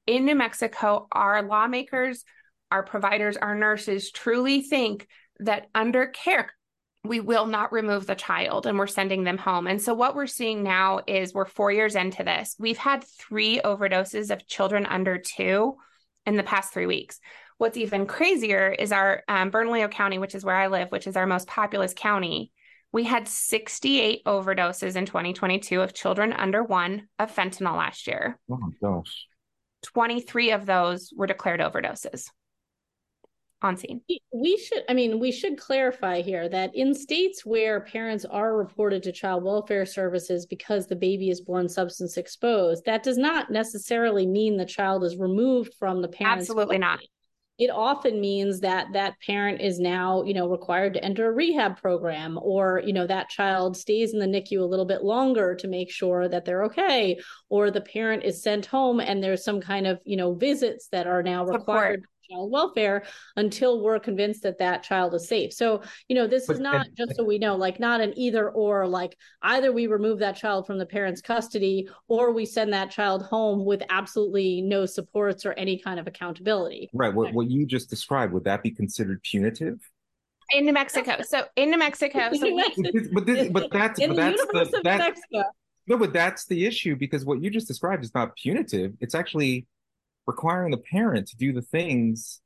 In 0.07 0.27
New 0.27 0.35
Mexico, 0.35 1.09
our 1.11 1.43
lawmakers, 1.43 2.23
our 2.71 2.83
providers, 2.83 3.37
our 3.37 3.55
nurses 3.55 4.11
truly 4.11 4.63
think 4.63 5.07
that 5.41 5.69
under 5.75 6.07
care, 6.07 6.53
we 7.05 7.21
will 7.21 7.47
not 7.47 7.73
remove 7.73 8.07
the 8.07 8.15
child 8.15 8.67
and 8.67 8.79
we're 8.79 8.87
sending 8.87 9.25
them 9.25 9.39
home. 9.39 9.67
And 9.67 9.81
so, 9.81 9.95
what 9.95 10.15
we're 10.15 10.27
seeing 10.27 10.63
now 10.63 11.01
is 11.07 11.33
we're 11.33 11.45
four 11.45 11.71
years 11.71 11.95
into 11.95 12.25
this. 12.25 12.57
We've 12.59 12.79
had 12.79 13.05
three 13.05 13.61
overdoses 13.65 14.31
of 14.31 14.47
children 14.47 14.87
under 14.87 15.19
two 15.19 15.77
in 16.25 16.37
the 16.37 16.43
past 16.43 16.73
three 16.73 16.87
weeks. 16.87 17.21
What's 17.59 17.77
even 17.77 18.07
crazier 18.07 18.71
is 18.71 18.93
our 18.93 19.23
um, 19.29 19.51
Bernalillo 19.51 19.89
County, 19.89 20.19
which 20.19 20.35
is 20.35 20.45
where 20.45 20.57
I 20.57 20.67
live, 20.67 20.91
which 20.91 21.07
is 21.07 21.17
our 21.17 21.27
most 21.27 21.47
populous 21.47 21.95
county. 21.97 22.53
We 22.93 23.05
had 23.05 23.29
68 23.29 24.25
overdoses 24.25 24.97
in 24.97 25.07
2022 25.07 25.81
of 25.81 25.95
children 25.95 26.33
under 26.33 26.63
one 26.63 27.09
of 27.19 27.35
fentanyl 27.35 27.77
last 27.77 28.07
year. 28.07 28.39
Oh 28.51 28.59
my 28.59 28.71
gosh. 28.81 29.27
23 29.85 30.53
of 30.53 30.67
those 30.67 31.13
were 31.15 31.27
declared 31.27 31.61
overdoses 31.61 32.31
on 33.63 33.77
scene. 33.77 34.01
We 34.33 34.59
should, 34.59 34.83
I 34.89 34.95
mean, 34.95 35.19
we 35.19 35.33
should 35.33 35.59
clarify 35.59 36.21
here 36.21 36.49
that 36.49 36.75
in 36.75 36.95
states 36.95 37.47
where 37.47 37.81
parents 37.81 38.25
are 38.25 38.57
reported 38.57 39.03
to 39.05 39.13
child 39.13 39.45
welfare 39.45 39.87
services 39.87 40.47
because 40.47 40.87
the 40.87 40.97
baby 40.97 41.31
is 41.31 41.41
born 41.41 41.69
substance 41.69 42.17
exposed, 42.17 42.85
that 42.85 43.03
does 43.03 43.17
not 43.17 43.51
necessarily 43.51 44.27
mean 44.27 44.57
the 44.57 44.67
child 44.67 45.05
is 45.05 45.17
removed 45.17 45.75
from 45.79 46.03
the 46.03 46.09
parents. 46.09 46.43
Absolutely 46.43 46.79
not. 46.79 47.01
It 47.59 47.71
often 47.71 48.21
means 48.21 48.61
that 48.61 48.89
that 48.93 49.15
parent 49.27 49.63
is 49.63 49.81
now, 49.81 50.23
you 50.25 50.35
know, 50.35 50.47
required 50.47 50.93
to 50.93 51.03
enter 51.03 51.27
a 51.27 51.33
rehab 51.33 51.79
program, 51.81 52.39
or 52.43 52.83
you 52.85 52.93
know 52.93 53.07
that 53.07 53.31
child 53.31 53.79
stays 53.79 54.13
in 54.13 54.21
the 54.21 54.27
NICU 54.27 54.61
a 54.61 54.67
little 54.67 54.85
bit 54.85 55.03
longer 55.03 55.55
to 55.55 55.67
make 55.67 55.91
sure 55.91 56.29
that 56.29 56.45
they're 56.45 56.65
okay, 56.65 57.19
or 57.49 57.71
the 57.71 57.81
parent 57.81 58.25
is 58.25 58.43
sent 58.43 58.67
home 58.67 59.01
and 59.01 59.25
there's 59.25 59.43
some 59.43 59.63
kind 59.63 59.87
of, 59.87 59.99
you 60.05 60.19
know, 60.19 60.35
visits 60.35 60.89
that 60.89 61.07
are 61.07 61.23
now 61.23 61.47
required 61.47 62.03
Support 62.03 62.11
child 62.31 62.51
welfare 62.51 63.05
until 63.37 63.83
we're 63.83 63.99
convinced 63.99 64.43
that 64.43 64.59
that 64.59 64.83
child 64.83 65.15
is 65.15 65.29
safe. 65.29 65.53
So, 65.53 65.83
you 66.09 66.17
know, 66.17 66.27
this 66.27 66.47
but, 66.47 66.55
is 66.55 66.61
not 66.61 66.87
and, 66.87 66.97
just 66.97 67.17
so 67.17 67.25
we 67.25 67.39
know, 67.39 67.57
like 67.57 67.81
not 67.81 68.01
an 68.01 68.13
either 68.17 68.51
or, 68.51 68.87
like 68.87 69.17
either 69.43 69.73
we 69.73 69.87
remove 69.87 70.19
that 70.21 70.37
child 70.37 70.67
from 70.67 70.79
the 70.79 70.87
parent's 70.87 71.21
custody 71.21 71.89
or 72.09 72.33
we 72.33 72.45
send 72.45 72.73
that 72.73 72.91
child 72.91 73.23
home 73.23 73.65
with 73.65 73.83
absolutely 73.91 74.63
no 74.63 74.87
supports 74.87 75.47
or 75.47 75.53
any 75.55 75.79
kind 75.79 76.01
of 76.01 76.07
accountability. 76.07 76.91
Right. 76.93 77.13
What, 77.15 77.33
what 77.33 77.51
you 77.51 77.67
just 77.67 77.91
described, 77.91 78.33
would 78.33 78.45
that 78.45 78.63
be 78.63 78.71
considered 78.71 79.23
punitive? 79.23 79.79
In 80.51 80.65
New 80.65 80.73
Mexico. 80.73 81.23
So 81.23 81.45
in 81.57 81.71
New 81.71 81.79
Mexico. 81.79 82.31
So 82.33 82.47
we, 82.47 82.73
but, 83.13 83.27
this, 83.27 83.49
but 83.49 83.71
that's, 83.73 83.99
but 83.99 84.17
that's 84.17 84.71
the, 84.71 84.81
that, 84.85 85.17
no, 85.89 85.97
but 85.97 86.13
that's 86.13 86.47
the 86.47 86.67
issue 86.67 86.97
because 86.97 87.25
what 87.25 87.43
you 87.43 87.51
just 87.51 87.67
described 87.67 88.05
is 88.05 88.15
not 88.15 88.37
punitive. 88.37 88.95
It's 89.01 89.15
actually 89.15 89.67
requiring 90.27 90.71
the 90.71 90.79
parent 90.79 91.29
to 91.29 91.37
do 91.37 91.53
the 91.53 91.63
things 91.63 92.41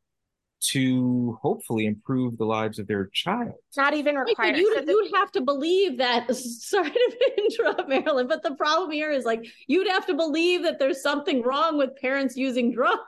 to 0.61 1.39
hopefully 1.41 1.87
improve 1.87 2.37
the 2.37 2.45
lives 2.45 2.79
of 2.79 2.87
their 2.87 3.07
child. 3.07 3.55
Not 3.77 3.95
even 3.95 4.17
required. 4.17 4.57
you, 4.57 4.75
so 4.75 4.85
you'd 4.87 5.15
have 5.15 5.33
to 5.33 5.41
believe 5.41 5.99
that. 5.99 6.35
Sorry 6.37 6.91
to 6.91 7.33
interrupt, 7.39 7.89
Maralyn, 7.89 8.29
but 8.29 8.43
the 8.43 8.55
problem 8.55 8.91
here 8.91 9.11
is 9.11 9.25
like 9.25 9.47
you'd 9.67 9.89
have 9.89 10.07
to 10.07 10.15
believe 10.15 10.63
that 10.63 10.79
there's 10.79 11.03
something 11.03 11.43
wrong 11.43 11.79
with 11.79 11.97
parents 11.97 12.37
using 12.37 12.73
drugs 12.75 13.01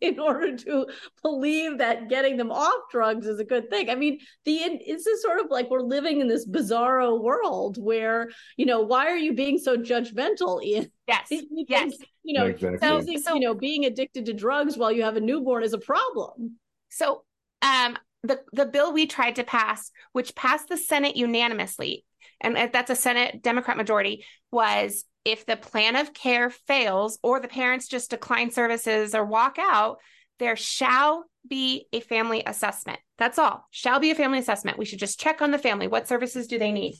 in 0.00 0.18
order 0.18 0.56
to 0.56 0.86
believe 1.22 1.78
that 1.78 2.08
getting 2.08 2.36
them 2.36 2.50
off 2.50 2.90
drugs 2.90 3.26
is 3.26 3.38
a 3.38 3.44
good 3.44 3.70
thing. 3.70 3.88
I 3.88 3.94
mean, 3.94 4.18
the 4.44 4.56
it's 4.56 5.04
just 5.04 5.22
sort 5.22 5.40
of 5.40 5.46
like 5.50 5.70
we're 5.70 5.80
living 5.80 6.20
in 6.20 6.28
this 6.28 6.46
bizarro 6.46 7.20
world 7.20 7.78
where 7.78 8.30
you 8.56 8.66
know 8.66 8.80
why 8.80 9.06
are 9.06 9.16
you 9.16 9.32
being 9.32 9.58
so 9.58 9.76
judgmental, 9.76 10.62
Ian? 10.62 10.90
Yes. 11.06 11.28
yes. 11.30 11.94
You 12.24 12.36
know, 12.36 12.46
exactly. 12.46 13.16
so, 13.16 13.22
so, 13.22 13.34
you 13.34 13.40
know, 13.40 13.54
being 13.54 13.84
addicted 13.84 14.26
to 14.26 14.32
drugs 14.32 14.76
while 14.76 14.90
you 14.90 15.04
have 15.04 15.16
a 15.16 15.20
newborn 15.20 15.62
is 15.62 15.72
a 15.72 15.78
problem. 15.78 16.56
So 16.88 17.24
um, 17.62 17.96
the 18.22 18.40
the 18.52 18.66
bill 18.66 18.92
we 18.92 19.06
tried 19.06 19.36
to 19.36 19.44
pass, 19.44 19.90
which 20.12 20.34
passed 20.34 20.68
the 20.68 20.76
Senate 20.76 21.16
unanimously, 21.16 22.04
and 22.40 22.56
that's 22.72 22.90
a 22.90 22.96
Senate 22.96 23.42
Democrat 23.42 23.76
majority, 23.76 24.24
was 24.50 25.04
if 25.24 25.44
the 25.46 25.56
plan 25.56 25.96
of 25.96 26.14
care 26.14 26.50
fails 26.50 27.18
or 27.22 27.40
the 27.40 27.48
parents 27.48 27.88
just 27.88 28.10
decline 28.10 28.50
services 28.50 29.14
or 29.14 29.24
walk 29.24 29.56
out, 29.58 29.98
there 30.38 30.56
shall 30.56 31.24
be 31.48 31.86
a 31.92 32.00
family 32.00 32.42
assessment. 32.46 32.98
That's 33.18 33.38
all. 33.38 33.66
Shall 33.70 34.00
be 34.00 34.10
a 34.10 34.14
family 34.14 34.38
assessment. 34.38 34.78
We 34.78 34.84
should 34.84 34.98
just 34.98 35.18
check 35.18 35.42
on 35.42 35.50
the 35.50 35.58
family. 35.58 35.88
What 35.88 36.08
services 36.08 36.46
do 36.46 36.58
they 36.58 36.72
need? 36.72 36.94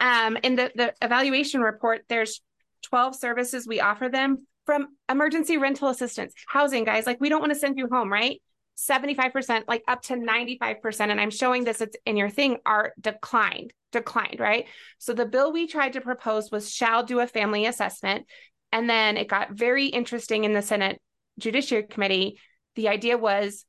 Um, 0.00 0.36
in 0.42 0.56
the, 0.56 0.70
the 0.74 0.94
evaluation 1.00 1.60
report, 1.60 2.02
there's 2.08 2.40
12 2.82 3.16
services 3.16 3.66
we 3.66 3.80
offer 3.80 4.08
them 4.08 4.46
from 4.66 4.88
emergency 5.10 5.56
rental 5.56 5.88
assistance, 5.88 6.34
housing, 6.48 6.84
guys. 6.84 7.06
Like, 7.06 7.20
we 7.20 7.28
don't 7.28 7.40
want 7.40 7.52
to 7.52 7.58
send 7.58 7.78
you 7.78 7.88
home, 7.90 8.12
right? 8.12 8.40
75%, 8.88 9.64
like 9.68 9.82
up 9.88 10.02
to 10.02 10.14
95%, 10.14 11.10
and 11.10 11.20
I'm 11.20 11.30
showing 11.30 11.64
this 11.64 11.80
it's 11.80 11.96
in 12.06 12.16
your 12.16 12.30
thing, 12.30 12.58
are 12.64 12.92
declined, 13.00 13.72
declined, 13.92 14.40
right? 14.40 14.66
So 14.98 15.12
the 15.12 15.26
bill 15.26 15.52
we 15.52 15.66
tried 15.66 15.94
to 15.94 16.00
propose 16.00 16.50
was 16.50 16.72
shall 16.72 17.04
do 17.04 17.20
a 17.20 17.26
family 17.26 17.66
assessment. 17.66 18.26
And 18.72 18.88
then 18.88 19.16
it 19.16 19.28
got 19.28 19.52
very 19.52 19.86
interesting 19.86 20.44
in 20.44 20.52
the 20.52 20.62
Senate 20.62 21.00
Judiciary 21.38 21.84
Committee. 21.84 22.38
The 22.76 22.88
idea 22.88 23.18
was 23.18 23.64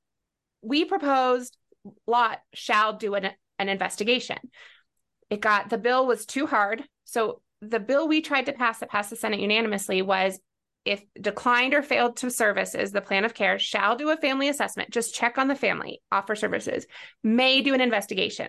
we 0.62 0.86
proposed 0.86 1.58
lot 2.06 2.40
shall 2.54 2.94
do 2.94 3.16
an, 3.16 3.32
an 3.58 3.70
investigation. 3.70 4.38
It 5.30 5.42
got 5.42 5.70
the 5.70 5.78
bill 5.78 6.06
was 6.06 6.26
too 6.26 6.46
hard. 6.46 6.84
So 7.06 7.42
the 7.62 7.80
bill 7.80 8.08
we 8.08 8.22
tried 8.22 8.46
to 8.46 8.54
pass 8.54 8.80
that 8.80 8.90
passed 8.90 9.10
the 9.10 9.16
Senate 9.16 9.40
unanimously 9.40 10.02
was 10.02 10.40
if 10.86 11.04
declined 11.20 11.74
or 11.74 11.84
failed 11.84 12.18
to 12.18 12.32
services, 12.32 12.92
the 12.92 13.02
plan 13.02 13.26
of 13.26 13.34
care 13.34 13.60
shall 13.60 13.96
do 13.96 14.10
a 14.10 14.18
family 14.18 14.50
assessment, 14.50 14.90
just 14.90 15.14
check 15.14 15.38
on 15.38 15.48
the 15.48 15.56
family, 15.56 16.02
offer 16.12 16.36
services, 16.36 16.88
may 17.24 17.62
do 17.62 17.74
an 17.74 17.82
investigation. 17.82 18.48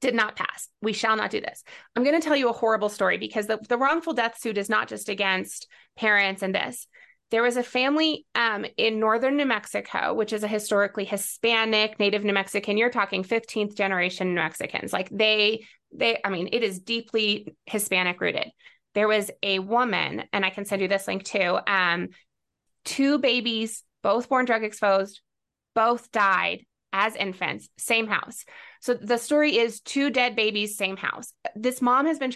Did 0.00 0.14
not 0.14 0.36
pass. 0.36 0.68
We 0.80 0.92
shall 0.92 1.16
not 1.16 1.30
do 1.30 1.40
this. 1.40 1.62
I'm 1.94 2.02
going 2.02 2.20
to 2.20 2.26
tell 2.26 2.36
you 2.36 2.48
a 2.48 2.52
horrible 2.52 2.88
story 2.88 3.18
because 3.18 3.46
the, 3.46 3.58
the 3.68 3.78
wrongful 3.78 4.14
death 4.14 4.38
suit 4.38 4.58
is 4.58 4.68
not 4.68 4.88
just 4.88 5.08
against 5.08 5.68
parents 5.96 6.42
and 6.42 6.54
this. 6.54 6.86
there 7.30 7.42
was 7.42 7.56
a 7.56 7.62
family 7.62 8.26
um, 8.34 8.66
in 8.76 9.00
northern 9.00 9.36
New 9.36 9.46
Mexico, 9.46 10.12
which 10.14 10.32
is 10.32 10.42
a 10.42 10.48
historically 10.48 11.04
Hispanic, 11.04 11.98
Native 11.98 12.24
New 12.24 12.32
Mexican. 12.32 12.76
You're 12.76 12.90
talking 12.90 13.24
15th 13.24 13.76
generation 13.76 14.28
New 14.28 14.40
Mexicans. 14.40 14.92
Like 14.92 15.08
they, 15.10 15.64
they, 15.92 16.18
I 16.24 16.30
mean, 16.30 16.48
it 16.52 16.62
is 16.62 16.80
deeply 16.80 17.54
Hispanic 17.66 18.20
rooted. 18.20 18.50
There 18.94 19.08
was 19.08 19.30
a 19.42 19.58
woman, 19.58 20.24
and 20.32 20.44
I 20.44 20.50
can 20.50 20.64
send 20.64 20.82
you 20.82 20.88
this 20.88 21.08
link 21.08 21.24
too. 21.24 21.58
Um, 21.66 22.08
two 22.84 23.18
babies, 23.18 23.84
both 24.02 24.28
born 24.28 24.44
drug 24.44 24.64
exposed, 24.64 25.20
both 25.74 26.10
died 26.12 26.66
as 26.92 27.16
infants, 27.16 27.68
same 27.78 28.06
house. 28.06 28.44
So 28.80 28.94
the 28.94 29.16
story 29.16 29.56
is 29.56 29.80
two 29.80 30.10
dead 30.10 30.36
babies, 30.36 30.76
same 30.76 30.96
house. 30.96 31.32
This 31.56 31.80
mom 31.80 32.06
has 32.06 32.18
been 32.18 32.34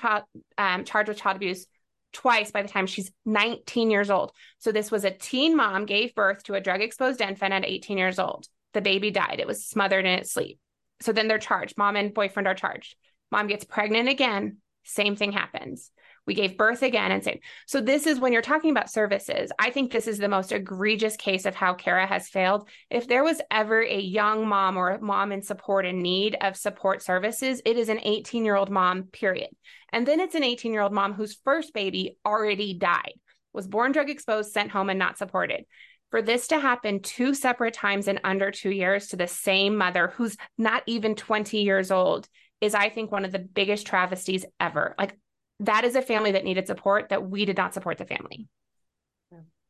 um, 0.57 0.85
charged 0.85 1.09
with 1.09 1.19
child 1.19 1.37
abuse 1.37 1.67
twice 2.13 2.51
by 2.51 2.63
the 2.63 2.69
time 2.69 2.87
she's 2.87 3.13
19 3.27 3.91
years 3.91 4.09
old. 4.09 4.33
So 4.59 4.73
this 4.73 4.91
was 4.91 5.05
a 5.05 5.11
teen 5.11 5.55
mom 5.55 5.85
gave 5.85 6.15
birth 6.15 6.43
to 6.45 6.55
a 6.55 6.61
drug 6.61 6.81
exposed 6.81 7.21
infant 7.21 7.53
at 7.53 7.67
18 7.67 7.99
years 7.99 8.19
old. 8.19 8.47
The 8.73 8.81
baby 8.81 9.11
died. 9.11 9.39
It 9.39 9.47
was 9.47 9.67
smothered 9.67 10.07
in 10.07 10.19
its 10.19 10.33
sleep. 10.33 10.59
So 11.01 11.13
then 11.13 11.29
they're 11.29 11.39
charged. 11.39 11.77
Mom 11.77 11.97
and 11.97 12.15
boyfriend 12.15 12.47
are 12.47 12.55
charged. 12.55 12.97
Mom 13.31 13.49
gets 13.49 13.65
pregnant 13.65 14.09
again. 14.09 14.59
Same 14.85 15.17
thing 15.17 15.33
happens. 15.33 15.91
We 16.27 16.35
gave 16.35 16.57
birth 16.57 16.83
again 16.83 17.13
and 17.13 17.23
same. 17.23 17.39
So 17.67 17.81
this 17.81 18.07
is 18.07 18.19
when 18.19 18.33
you're 18.33 18.43
talking 18.43 18.71
about 18.71 18.91
services. 18.91 19.53
I 19.59 19.71
think 19.71 19.93
this 19.93 20.09
is 20.09 20.19
the 20.19 20.29
most 20.29 20.51
egregious 20.51 21.17
case 21.17 21.47
of 21.47 21.55
how 21.55 21.75
CARA 21.75 22.07
has 22.07 22.29
failed. 22.29 22.69
If 22.91 23.07
there 23.07 23.23
was 23.23 23.41
ever 23.51 23.81
a 23.81 23.99
young 23.99 24.49
mom 24.49 24.77
or 24.77 24.91
a 24.91 25.01
mom 25.01 25.31
in 25.31 25.43
support 25.43 25.87
in 25.87 26.03
need 26.03 26.37
of 26.41 26.57
support 26.57 27.03
services, 27.03 27.63
it 27.65 27.77
is 27.77 27.89
an 27.89 28.01
18 28.03 28.45
year 28.45 28.57
old 28.57 28.71
mom, 28.71 29.05
period. 29.05 29.51
And 29.93 30.07
then 30.07 30.19
it's 30.19 30.35
an 30.35 30.45
18 30.45 30.73
year 30.73 30.83
old 30.83 30.93
mom 30.93 31.15
whose 31.15 31.39
first 31.45 31.73
baby 31.73 32.19
already 32.27 32.75
died, 32.75 33.15
was 33.53 33.69
born 33.69 33.93
drug 33.93 34.11
exposed, 34.11 34.53
sent 34.53 34.71
home, 34.71 34.91
and 34.91 34.99
not 34.99 35.19
supported. 35.19 35.65
For 36.11 36.23
this 36.23 36.49
to 36.49 36.59
happen 36.59 37.03
two 37.03 37.35
separate 37.35 37.75
times 37.75 38.09
in 38.09 38.21
under 38.25 38.51
two 38.51 38.71
years 38.71 39.09
to 39.09 39.17
the 39.17 39.27
same 39.27 39.77
mother 39.77 40.13
who's 40.17 40.37
not 40.57 40.83
even 40.87 41.15
20 41.15 41.59
years 41.59 41.91
old 41.91 42.29
is, 42.61 42.75
I 42.75 42.89
think, 42.89 43.11
one 43.11 43.25
of 43.25 43.33
the 43.33 43.39
biggest 43.39 43.87
travesties 43.87 44.45
ever. 44.59 44.95
Like, 44.99 45.19
that 45.61 45.85
is 45.85 45.95
a 45.95 46.03
family 46.03 46.33
that 46.33 46.45
needed 46.45 46.67
support 46.67 47.09
that 47.09 47.29
we 47.29 47.45
did 47.45 47.57
not 47.57 47.75
support 47.75 47.99
the 47.99 48.05
family. 48.05 48.49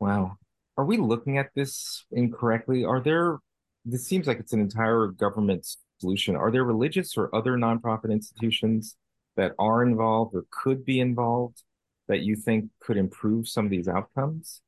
Wow. 0.01 0.37
Are 0.77 0.85
we 0.85 0.97
looking 0.97 1.39
at 1.39 1.51
this 1.55 2.05
incorrectly? 2.11 2.85
Are 2.85 3.01
there, 3.01 3.39
this 3.85 4.07
seems 4.07 4.27
like 4.27 4.39
it's 4.39 4.53
an 4.53 4.61
entire 4.61 5.07
government 5.07 5.67
solution. 6.01 6.37
Are 6.37 6.51
there 6.51 6.65
religious 6.65 7.17
or 7.17 7.35
other 7.35 7.57
nonprofit 7.57 8.11
institutions 8.11 8.97
that 9.37 9.53
are 9.59 9.83
involved 9.83 10.35
or 10.35 10.45
could 10.51 10.85
be 10.85 11.01
involved 11.01 11.63
that 12.09 12.21
you 12.21 12.37
think 12.37 12.71
could 12.81 12.97
improve 12.97 13.49
some 13.49 13.65
of 13.65 13.71
these 13.71 13.89
outcomes? 13.89 14.61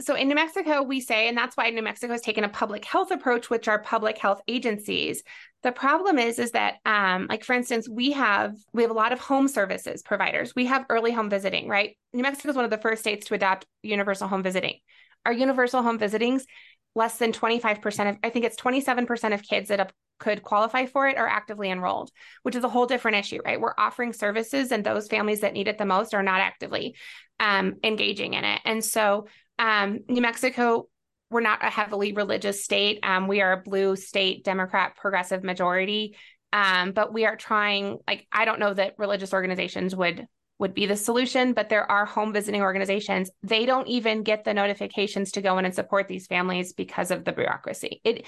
So 0.00 0.14
in 0.14 0.28
New 0.28 0.34
Mexico, 0.34 0.82
we 0.82 1.00
say, 1.00 1.28
and 1.28 1.38
that's 1.38 1.56
why 1.56 1.70
New 1.70 1.82
Mexico 1.82 2.12
has 2.12 2.20
taken 2.20 2.44
a 2.44 2.48
public 2.48 2.84
health 2.84 3.10
approach, 3.10 3.48
which 3.48 3.68
are 3.68 3.80
public 3.80 4.18
health 4.18 4.40
agencies. 4.48 5.22
The 5.62 5.72
problem 5.72 6.18
is, 6.18 6.38
is 6.38 6.50
that, 6.50 6.74
um, 6.84 7.26
like 7.28 7.44
for 7.44 7.54
instance, 7.54 7.88
we 7.88 8.12
have 8.12 8.54
we 8.72 8.82
have 8.82 8.90
a 8.90 8.94
lot 8.94 9.12
of 9.12 9.20
home 9.20 9.48
services 9.48 10.02
providers. 10.02 10.52
We 10.54 10.66
have 10.66 10.84
early 10.90 11.12
home 11.12 11.30
visiting, 11.30 11.68
right? 11.68 11.96
New 12.12 12.22
Mexico 12.22 12.50
is 12.50 12.56
one 12.56 12.64
of 12.64 12.70
the 12.70 12.78
first 12.78 13.02
states 13.02 13.26
to 13.26 13.34
adopt 13.34 13.66
universal 13.82 14.28
home 14.28 14.42
visiting. 14.42 14.78
Our 15.24 15.32
universal 15.32 15.82
home 15.82 15.98
visitings, 15.98 16.44
less 16.94 17.16
than 17.18 17.32
twenty 17.32 17.60
five 17.60 17.80
percent 17.80 18.10
of, 18.10 18.16
I 18.22 18.30
think 18.30 18.44
it's 18.44 18.56
twenty 18.56 18.80
seven 18.80 19.06
percent 19.06 19.32
of 19.32 19.42
kids 19.42 19.68
that 19.68 19.92
could 20.18 20.42
qualify 20.42 20.86
for 20.86 21.08
it 21.08 21.16
are 21.16 21.26
actively 21.26 21.70
enrolled, 21.70 22.10
which 22.42 22.56
is 22.56 22.64
a 22.64 22.68
whole 22.68 22.86
different 22.86 23.16
issue, 23.16 23.40
right? 23.44 23.60
We're 23.60 23.74
offering 23.78 24.12
services, 24.12 24.70
and 24.70 24.84
those 24.84 25.08
families 25.08 25.40
that 25.40 25.54
need 25.54 25.68
it 25.68 25.78
the 25.78 25.86
most 25.86 26.14
are 26.14 26.22
not 26.22 26.40
actively 26.40 26.96
um, 27.40 27.74
engaging 27.82 28.34
in 28.34 28.44
it, 28.44 28.60
and 28.64 28.84
so 28.84 29.26
um, 29.58 30.00
New 30.08 30.22
Mexico, 30.22 30.88
we're 31.30 31.40
not 31.40 31.64
a 31.64 31.70
heavily 31.70 32.12
religious 32.12 32.64
state. 32.64 33.00
Um, 33.02 33.28
we 33.28 33.40
are 33.40 33.52
a 33.52 33.62
blue 33.62 33.96
state, 33.96 34.44
Democrat, 34.44 34.96
progressive 34.96 35.42
majority. 35.42 36.16
Um, 36.52 36.92
but 36.92 37.12
we 37.12 37.26
are 37.26 37.36
trying. 37.36 37.98
Like, 38.06 38.26
I 38.30 38.44
don't 38.44 38.60
know 38.60 38.72
that 38.74 38.94
religious 38.98 39.32
organizations 39.32 39.96
would 39.96 40.26
would 40.60 40.72
be 40.74 40.86
the 40.86 40.96
solution, 40.96 41.52
but 41.52 41.68
there 41.68 41.90
are 41.90 42.06
home 42.06 42.32
visiting 42.32 42.62
organizations. 42.62 43.28
They 43.42 43.66
don't 43.66 43.88
even 43.88 44.22
get 44.22 44.44
the 44.44 44.54
notifications 44.54 45.32
to 45.32 45.42
go 45.42 45.58
in 45.58 45.64
and 45.64 45.74
support 45.74 46.06
these 46.06 46.28
families 46.28 46.72
because 46.72 47.10
of 47.10 47.24
the 47.24 47.32
bureaucracy. 47.32 48.00
It 48.04 48.26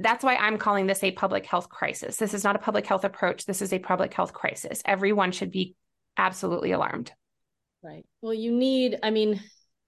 that's 0.00 0.24
why 0.24 0.34
I'm 0.36 0.58
calling 0.58 0.86
this 0.86 1.04
a 1.04 1.12
public 1.12 1.46
health 1.46 1.68
crisis. 1.68 2.16
This 2.16 2.34
is 2.34 2.42
not 2.42 2.56
a 2.56 2.58
public 2.58 2.86
health 2.86 3.04
approach. 3.04 3.44
This 3.44 3.62
is 3.62 3.72
a 3.72 3.78
public 3.78 4.12
health 4.14 4.32
crisis. 4.32 4.82
Everyone 4.84 5.30
should 5.30 5.52
be 5.52 5.76
absolutely 6.16 6.72
alarmed. 6.72 7.12
Right. 7.82 8.04
Well, 8.22 8.34
you 8.34 8.50
need, 8.50 8.98
I 9.02 9.10
mean, 9.10 9.40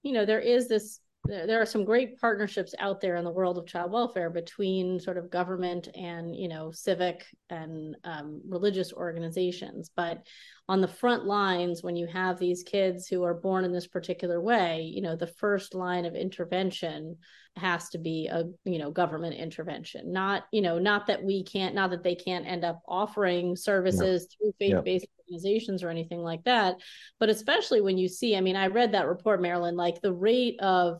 you 0.02 0.12
know, 0.12 0.24
there 0.24 0.40
is 0.40 0.68
this 0.68 1.00
there 1.24 1.62
are 1.62 1.66
some 1.66 1.84
great 1.84 2.20
partnerships 2.20 2.74
out 2.80 3.00
there 3.00 3.14
in 3.14 3.24
the 3.24 3.30
world 3.30 3.56
of 3.56 3.66
child 3.66 3.92
welfare 3.92 4.28
between 4.28 4.98
sort 4.98 5.16
of 5.16 5.30
government 5.30 5.88
and 5.94 6.34
you 6.34 6.48
know 6.48 6.72
civic 6.72 7.24
and 7.48 7.96
um, 8.02 8.40
religious 8.48 8.92
organizations. 8.92 9.90
But 9.94 10.26
on 10.68 10.80
the 10.80 10.88
front 10.88 11.24
lines 11.24 11.82
when 11.82 11.94
you 11.94 12.08
have 12.08 12.38
these 12.38 12.64
kids 12.64 13.06
who 13.06 13.22
are 13.22 13.34
born 13.34 13.64
in 13.64 13.72
this 13.72 13.86
particular 13.86 14.40
way 14.40 14.82
you 14.82 15.02
know 15.02 15.14
the 15.16 15.26
first 15.26 15.74
line 15.74 16.06
of 16.06 16.14
intervention 16.14 17.16
has 17.56 17.88
to 17.90 17.98
be 17.98 18.28
a 18.28 18.44
you 18.64 18.78
know 18.78 18.90
government 18.90 19.36
intervention. 19.36 20.12
Not 20.12 20.44
you 20.50 20.62
know 20.62 20.80
not 20.80 21.06
that 21.06 21.22
we 21.22 21.44
can't 21.44 21.74
not 21.74 21.90
that 21.90 22.02
they 22.02 22.16
can't 22.16 22.46
end 22.46 22.64
up 22.64 22.80
offering 22.88 23.54
services 23.54 24.26
through 24.26 24.54
faith-based 24.58 25.06
organizations 25.32 25.82
or 25.82 25.88
anything 25.88 26.20
like 26.20 26.44
that. 26.44 26.76
But 27.18 27.28
especially 27.28 27.80
when 27.80 27.98
you 27.98 28.08
see 28.08 28.36
i 28.36 28.40
mean 28.40 28.56
i 28.56 28.66
read 28.66 28.92
that 28.92 29.06
report 29.06 29.40
maralyn 29.40 29.76
like 29.76 30.00
the 30.00 30.12
rate 30.12 30.58
of 30.60 30.98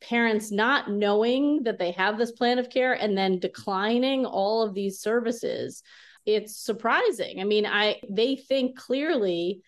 parents 0.00 0.52
not 0.52 0.90
knowing 0.90 1.62
that 1.64 1.78
they 1.78 1.92
have 1.92 2.18
this 2.18 2.32
plan 2.32 2.58
of 2.58 2.70
care 2.70 2.92
and 2.92 3.16
then 3.16 3.38
declining 3.38 4.26
all 4.26 4.62
of 4.62 4.74
these 4.74 5.00
services 5.00 5.82
it's 6.26 6.56
surprising. 6.56 7.40
I 7.40 7.44
mean 7.44 7.66
i 7.66 8.00
they 8.10 8.36
think 8.36 8.76
clearly 8.76 9.62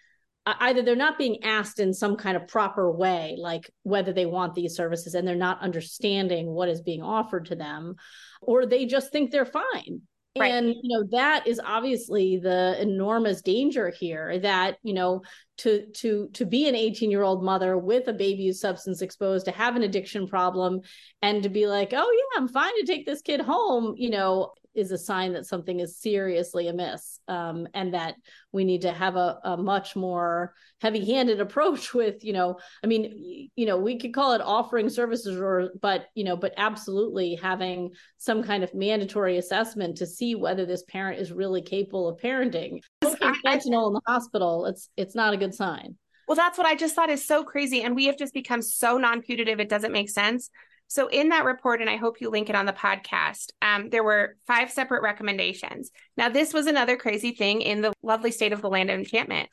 either 0.47 0.81
they're 0.81 0.97
not 0.97 1.19
being 1.19 1.45
asked 1.45 1.79
in 1.79 1.93
some 1.93 2.17
kind 2.17 2.37
of 2.37 2.49
proper 2.49 2.91
way 2.91 3.37
like 3.39 3.71
whether 3.83 4.13
they 4.13 4.27
want 4.27 4.55
these 4.55 4.75
services 4.75 5.15
and 5.15 5.27
they're 5.29 5.37
not 5.37 5.61
understanding 5.61 6.47
what 6.47 6.71
is 6.71 6.81
being 6.81 7.03
offered 7.03 7.47
to 7.47 7.55
them 7.55 7.97
or 8.41 8.65
they 8.65 8.87
just 8.87 9.13
think 9.13 9.31
they're 9.31 9.45
fine 9.45 10.01
right. 10.41 10.53
and 10.53 10.69
you 10.69 10.97
know 10.97 11.05
that 11.11 11.47
is 11.47 11.61
obviously 11.65 12.39
the 12.39 12.77
enormous 12.81 13.43
danger 13.43 13.91
here 13.91 14.39
that 14.39 14.79
you 14.83 14.95
know 14.95 15.23
to 15.59 15.87
to 15.93 16.29
to 16.33 16.45
be 16.45 16.69
an 16.69 16.75
18 16.75 17.11
year 17.11 17.23
old 17.23 17.43
mother 17.43 17.77
with 17.77 18.09
a 18.09 18.13
baby 18.13 18.47
who's 18.47 18.61
substance 18.61 19.03
exposed 19.03 19.45
to 19.45 19.53
have 19.53 19.77
an 19.77 19.83
addiction 19.83 20.27
problem 20.27 20.81
and 21.23 21.43
to 21.43 21.49
be 21.49 21.67
like 21.67 21.93
oh 21.93 22.11
yeah 22.13 22.41
i'm 22.41 22.49
fine 22.49 22.73
to 22.81 22.87
take 22.87 23.07
this 23.07 23.23
kid 23.23 23.41
home 23.41 23.95
you 23.97 24.11
know 24.11 24.53
is 24.79 24.93
a 24.93 24.99
sign 24.99 25.33
that 25.33 25.47
something 25.47 25.81
is 25.81 25.99
seriously 25.99 26.69
amiss 26.69 27.21
um, 27.29 27.67
and 27.75 27.95
that 27.95 28.15
we 28.53 28.65
need 28.65 28.83
to 28.83 28.93
have 28.93 29.17
a, 29.17 29.39
a 29.45 29.57
much 29.57 29.97
more 29.97 30.55
heavy-handed 30.81 31.41
approach 31.49 31.93
with 31.93 32.25
you 32.25 32.33
know 32.33 32.59
i 32.85 32.87
mean 32.87 33.51
you 33.57 33.67
know 33.67 33.77
we 33.77 33.99
could 33.99 34.15
call 34.15 34.33
it 34.33 34.41
offering 34.41 34.89
services 34.89 35.37
or 35.37 35.71
but 35.81 36.07
you 36.15 36.25
know 36.25 36.37
but 36.37 36.55
absolutely 36.57 37.35
having 37.35 37.91
some 38.17 38.43
kind 38.43 38.65
of 38.65 38.73
mandatory 38.75 39.39
assessment 39.39 39.97
to 39.97 40.07
see 40.07 40.35
whether 40.35 40.65
this 40.65 40.85
parent 40.85 41.21
is 41.21 41.33
really 41.33 41.63
capable 41.63 42.09
of 42.09 42.21
parenting. 42.21 42.81
Fentanyl 43.03 43.89
in 43.89 43.95
the 43.95 44.01
hospital. 44.07 44.67
It's 44.67 44.89
it's 44.97 45.15
not 45.15 45.35
a 45.35 45.37
good 45.37 45.55
sign. 45.55 45.97
Well 46.27 46.37
that's 46.37 46.59
what 46.59 46.67
i 46.67 46.75
just 46.75 46.95
thought 46.95 47.09
is 47.09 47.27
so 47.27 47.43
crazy 47.43 47.83
and 47.83 47.95
we 47.95 48.05
have 48.05 48.19
just 48.19 48.35
become 48.35 48.61
so 48.61 48.99
non-putative 48.99 49.61
it 49.61 49.71
doesn't 49.71 49.93
make 49.93 50.11
sense 50.11 50.51
so, 50.89 51.09
in 51.09 51.29
that 51.29 51.45
report, 51.45 51.81
and 51.81 51.91
I 51.91 51.97
hope 51.97 52.21
you 52.21 52.31
link 52.31 52.49
it 52.49 52.57
on 52.57 52.67
the 52.67 52.73
podcast, 52.73 53.51
um, 53.61 53.91
there 53.91 54.03
were 54.03 54.37
five 54.47 54.73
separate 54.73 55.03
recommendations. 55.03 55.91
Now, 56.17 56.31
this 56.31 56.53
was 56.55 56.67
another 56.67 56.97
crazy 56.97 57.33
thing 57.33 57.61
in 57.61 57.83
the 57.83 57.93
lovely 58.03 58.31
state 58.31 58.53
of 58.53 58.63
the 58.63 58.71
land 58.71 58.91
of 58.91 58.99
enchantment. 58.99 59.49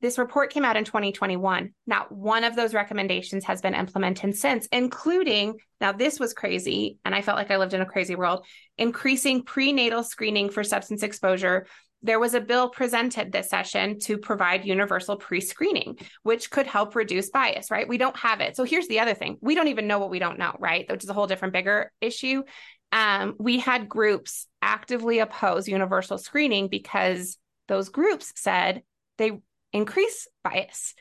This 0.00 0.18
report 0.18 0.50
came 0.50 0.64
out 0.64 0.76
in 0.76 0.84
2021. 0.84 1.74
Not 1.86 2.10
one 2.10 2.42
of 2.42 2.56
those 2.56 2.74
recommendations 2.74 3.44
has 3.44 3.60
been 3.60 3.74
implemented 3.74 4.36
since, 4.36 4.66
including 4.72 5.58
now, 5.80 5.92
this 5.92 6.20
was 6.20 6.34
crazy, 6.34 6.98
and 7.04 7.14
I 7.14 7.22
felt 7.22 7.38
like 7.38 7.50
I 7.50 7.56
lived 7.56 7.72
in 7.72 7.80
a 7.80 7.86
crazy 7.86 8.14
world 8.14 8.44
increasing 8.76 9.44
prenatal 9.44 10.02
screening 10.02 10.50
for 10.50 10.62
substance 10.62 11.02
exposure 11.02 11.66
there 12.02 12.18
was 12.18 12.34
a 12.34 12.40
bill 12.40 12.70
presented 12.70 13.30
this 13.30 13.50
session 13.50 13.98
to 14.00 14.16
provide 14.16 14.64
universal 14.64 15.16
pre 15.16 15.40
screening, 15.40 15.98
which 16.22 16.50
could 16.50 16.66
help 16.66 16.94
reduce 16.94 17.30
bias, 17.30 17.70
right? 17.70 17.88
We 17.88 17.98
don't 17.98 18.16
have 18.16 18.40
it. 18.40 18.56
So 18.56 18.64
here's 18.64 18.88
the 18.88 19.00
other 19.00 19.14
thing 19.14 19.36
we 19.40 19.54
don't 19.54 19.68
even 19.68 19.86
know 19.86 19.98
what 19.98 20.10
we 20.10 20.18
don't 20.18 20.38
know, 20.38 20.54
right? 20.58 20.90
Which 20.90 21.04
is 21.04 21.10
a 21.10 21.14
whole 21.14 21.26
different, 21.26 21.54
bigger 21.54 21.92
issue. 22.00 22.42
Um, 22.92 23.36
we 23.38 23.58
had 23.58 23.88
groups 23.88 24.46
actively 24.62 25.20
oppose 25.20 25.68
universal 25.68 26.18
screening 26.18 26.68
because 26.68 27.38
those 27.68 27.88
groups 27.88 28.32
said 28.36 28.82
they 29.18 29.32
increase 29.72 30.26
bias. 30.42 30.94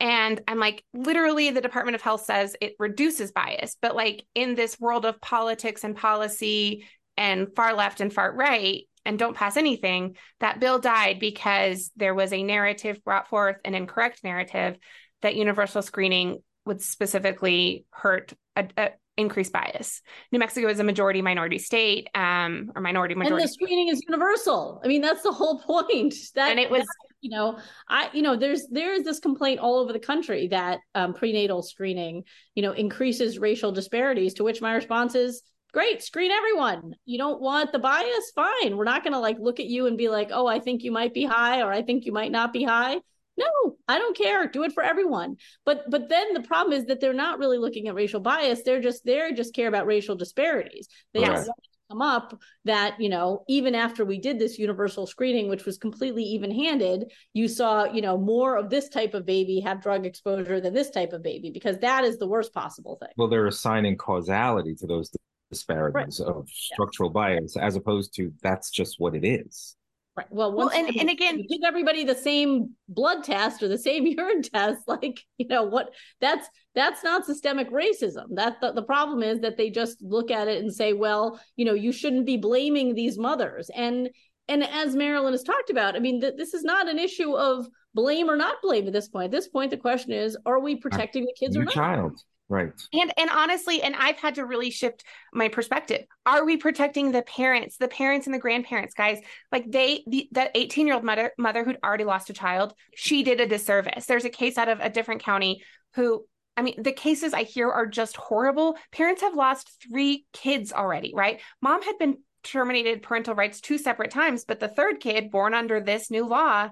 And 0.00 0.40
I'm 0.48 0.58
like, 0.58 0.84
literally, 0.92 1.50
the 1.50 1.60
Department 1.60 1.94
of 1.94 2.02
Health 2.02 2.24
says 2.24 2.56
it 2.60 2.74
reduces 2.78 3.32
bias. 3.32 3.76
But 3.80 3.94
like 3.94 4.24
in 4.34 4.54
this 4.54 4.80
world 4.80 5.04
of 5.04 5.20
politics 5.20 5.84
and 5.84 5.96
policy 5.96 6.86
and 7.16 7.48
far 7.54 7.74
left 7.74 8.00
and 8.00 8.12
far 8.12 8.34
right, 8.34 8.84
and 9.04 9.18
don't 9.18 9.36
pass 9.36 9.56
anything, 9.56 10.16
that 10.40 10.60
bill 10.60 10.78
died 10.78 11.20
because 11.20 11.90
there 11.96 12.14
was 12.14 12.32
a 12.32 12.42
narrative 12.42 13.02
brought 13.04 13.28
forth, 13.28 13.56
an 13.64 13.74
incorrect 13.74 14.24
narrative 14.24 14.76
that 15.22 15.36
universal 15.36 15.82
screening 15.82 16.42
would 16.66 16.80
specifically 16.80 17.86
hurt 17.90 18.32
a, 18.56 18.66
a 18.76 18.90
increased 19.16 19.52
bias. 19.52 20.02
New 20.32 20.38
Mexico 20.38 20.68
is 20.68 20.80
a 20.80 20.84
majority 20.84 21.22
minority 21.22 21.58
state, 21.58 22.08
um, 22.14 22.72
or 22.74 22.80
minority 22.80 23.14
majority. 23.14 23.42
And 23.42 23.48
the 23.48 23.52
screening 23.52 23.88
is 23.88 24.02
universal. 24.08 24.80
I 24.84 24.88
mean, 24.88 25.02
that's 25.02 25.22
the 25.22 25.32
whole 25.32 25.60
point. 25.60 26.14
That 26.34 26.50
and 26.50 26.58
it 26.58 26.70
was, 26.70 26.80
that, 26.80 27.14
you 27.20 27.30
know, 27.30 27.58
I, 27.88 28.10
you 28.12 28.22
know, 28.22 28.34
there's 28.34 28.66
there 28.68 28.92
is 28.92 29.04
this 29.04 29.20
complaint 29.20 29.60
all 29.60 29.78
over 29.78 29.92
the 29.92 30.00
country 30.00 30.48
that 30.48 30.80
um, 30.94 31.14
prenatal 31.14 31.62
screening, 31.62 32.24
you 32.54 32.62
know, 32.62 32.72
increases 32.72 33.38
racial 33.38 33.70
disparities. 33.70 34.34
To 34.34 34.44
which 34.44 34.60
my 34.60 34.74
response 34.74 35.14
is, 35.14 35.42
great, 35.74 36.02
screen 36.02 36.30
everyone. 36.30 36.94
You 37.04 37.18
don't 37.18 37.42
want 37.42 37.72
the 37.72 37.78
bias, 37.80 38.32
fine. 38.34 38.76
We're 38.76 38.84
not 38.84 39.02
going 39.02 39.12
to 39.12 39.18
like 39.18 39.36
look 39.40 39.60
at 39.60 39.66
you 39.66 39.86
and 39.86 39.98
be 39.98 40.08
like, 40.08 40.30
oh, 40.32 40.46
I 40.46 40.60
think 40.60 40.84
you 40.84 40.92
might 40.92 41.12
be 41.12 41.24
high, 41.24 41.60
or 41.60 41.72
I 41.72 41.82
think 41.82 42.06
you 42.06 42.12
might 42.12 42.32
not 42.32 42.52
be 42.52 42.62
high. 42.62 43.00
No 43.36 43.74
i 43.88 43.98
don't 43.98 44.16
care. 44.16 44.46
Do 44.46 44.62
it 44.62 44.72
for 44.72 44.82
everyone. 44.82 45.36
But 45.66 45.90
but 45.90 46.08
then 46.08 46.34
the 46.34 46.42
problem 46.42 46.72
is 46.72 46.86
that 46.86 47.00
they're 47.00 47.12
not 47.12 47.40
really 47.40 47.58
looking 47.58 47.88
at 47.88 47.94
racial 47.94 48.20
bias. 48.20 48.62
They're 48.62 48.80
just 48.80 49.04
they're 49.04 49.32
just 49.32 49.54
care 49.54 49.68
about 49.68 49.86
racial 49.86 50.14
disparities. 50.14 50.86
They 51.12 51.20
yes. 51.20 51.48
come 51.90 52.00
up 52.00 52.40
that 52.64 53.00
you 53.00 53.08
know 53.08 53.44
even 53.48 53.74
after 53.74 54.04
we 54.04 54.18
did 54.18 54.38
this 54.38 54.56
universal 54.56 55.06
screening 55.06 55.48
which 55.48 55.66
was 55.66 55.76
completely 55.76 56.22
even 56.22 56.50
handed 56.50 57.12
you 57.34 57.46
saw 57.46 57.84
you 57.84 58.00
know 58.00 58.16
more 58.16 58.56
of 58.56 58.70
this 58.70 58.88
type 58.88 59.12
of 59.12 59.26
baby 59.26 59.60
have 59.60 59.82
drug 59.82 60.06
exposure 60.06 60.60
than 60.62 60.72
this 60.72 60.90
type 60.90 61.12
of 61.12 61.22
baby 61.22 61.50
because 61.50 61.76
that 61.80 62.04
is 62.04 62.18
the 62.18 62.26
worst 62.26 62.54
possible 62.54 62.96
thing. 63.00 63.10
Well 63.16 63.28
they're 63.28 63.48
assigning 63.48 63.96
causality 63.96 64.74
to 64.76 64.86
those 64.86 65.10
disparities 65.54 66.20
right. 66.20 66.34
of 66.34 66.48
structural 66.48 67.10
yeah. 67.10 67.38
bias 67.38 67.56
as 67.56 67.76
opposed 67.76 68.14
to 68.14 68.32
that's 68.42 68.70
just 68.70 68.96
what 68.98 69.14
it 69.14 69.24
is 69.24 69.76
Right. 70.16 70.26
Well, 70.30 70.52
well, 70.52 70.70
and, 70.70 70.96
and 70.96 71.10
again, 71.10 71.38
give 71.38 71.62
everybody 71.66 72.04
the 72.04 72.14
same 72.14 72.70
blood 72.88 73.24
test 73.24 73.64
or 73.64 73.68
the 73.68 73.78
same 73.78 74.06
urine 74.18 74.42
test. 74.42 74.82
Like, 74.86 75.20
you 75.38 75.48
know, 75.48 75.64
what 75.64 75.90
that's 76.20 76.48
that's 76.76 77.02
not 77.02 77.26
systemic 77.26 77.68
racism. 77.72 78.26
That 78.34 78.60
the, 78.60 78.72
the 78.72 78.82
problem 78.82 79.24
is 79.24 79.40
that 79.40 79.56
they 79.56 79.70
just 79.70 80.00
look 80.02 80.30
at 80.30 80.46
it 80.46 80.62
and 80.62 80.72
say, 80.72 80.92
well, 80.92 81.40
you 81.56 81.64
know, 81.64 81.74
you 81.74 81.90
shouldn't 81.90 82.26
be 82.26 82.36
blaming 82.36 82.94
these 82.94 83.18
mothers. 83.18 83.70
And 83.74 84.08
and 84.46 84.62
as 84.62 84.94
Maralyn 84.94 85.32
has 85.32 85.42
talked 85.42 85.70
about, 85.70 85.96
I 85.96 85.98
mean, 85.98 86.20
th- 86.20 86.34
this 86.36 86.54
is 86.54 86.62
not 86.62 86.88
an 86.88 86.98
issue 87.00 87.36
of 87.36 87.66
blame 87.92 88.30
or 88.30 88.36
not 88.36 88.62
blame 88.62 88.86
at 88.86 88.92
this 88.92 89.08
point. 89.08 89.26
At 89.26 89.30
this 89.32 89.48
point, 89.48 89.72
the 89.72 89.78
question 89.78 90.12
is, 90.12 90.36
are 90.46 90.60
we 90.60 90.76
protecting 90.76 91.24
the 91.24 91.34
kids 91.36 91.56
or 91.56 91.64
not? 91.64 91.74
Child. 91.74 92.20
Right. 92.48 92.72
And 92.92 93.12
and 93.16 93.30
honestly, 93.30 93.82
and 93.82 93.96
I've 93.96 94.18
had 94.18 94.34
to 94.34 94.44
really 94.44 94.70
shift 94.70 95.02
my 95.32 95.48
perspective. 95.48 96.04
Are 96.26 96.44
we 96.44 96.58
protecting 96.58 97.10
the 97.10 97.22
parents, 97.22 97.78
the 97.78 97.88
parents 97.88 98.26
and 98.26 98.34
the 98.34 98.38
grandparents, 98.38 98.92
guys? 98.94 99.18
Like 99.50 99.70
they 99.70 100.04
the, 100.06 100.28
that 100.32 100.54
18-year-old 100.54 101.04
mother 101.04 101.32
mother 101.38 101.64
who'd 101.64 101.78
already 101.82 102.04
lost 102.04 102.28
a 102.28 102.34
child, 102.34 102.74
she 102.94 103.22
did 103.22 103.40
a 103.40 103.46
disservice. 103.46 104.04
There's 104.04 104.26
a 104.26 104.30
case 104.30 104.58
out 104.58 104.68
of 104.68 104.80
a 104.80 104.90
different 104.90 105.22
county 105.22 105.62
who 105.94 106.26
I 106.56 106.62
mean, 106.62 106.82
the 106.82 106.92
cases 106.92 107.32
I 107.32 107.42
hear 107.44 107.70
are 107.70 107.86
just 107.86 108.16
horrible. 108.16 108.76
Parents 108.92 109.22
have 109.22 109.34
lost 109.34 109.70
three 109.88 110.26
kids 110.32 110.72
already, 110.72 111.12
right? 111.14 111.40
Mom 111.62 111.82
had 111.82 111.98
been 111.98 112.18
terminated 112.44 113.02
parental 113.02 113.34
rights 113.34 113.60
two 113.60 113.78
separate 113.78 114.10
times, 114.10 114.44
but 114.44 114.60
the 114.60 114.68
third 114.68 115.00
kid 115.00 115.30
born 115.30 115.54
under 115.54 115.80
this 115.80 116.10
new 116.10 116.26
law 116.26 116.68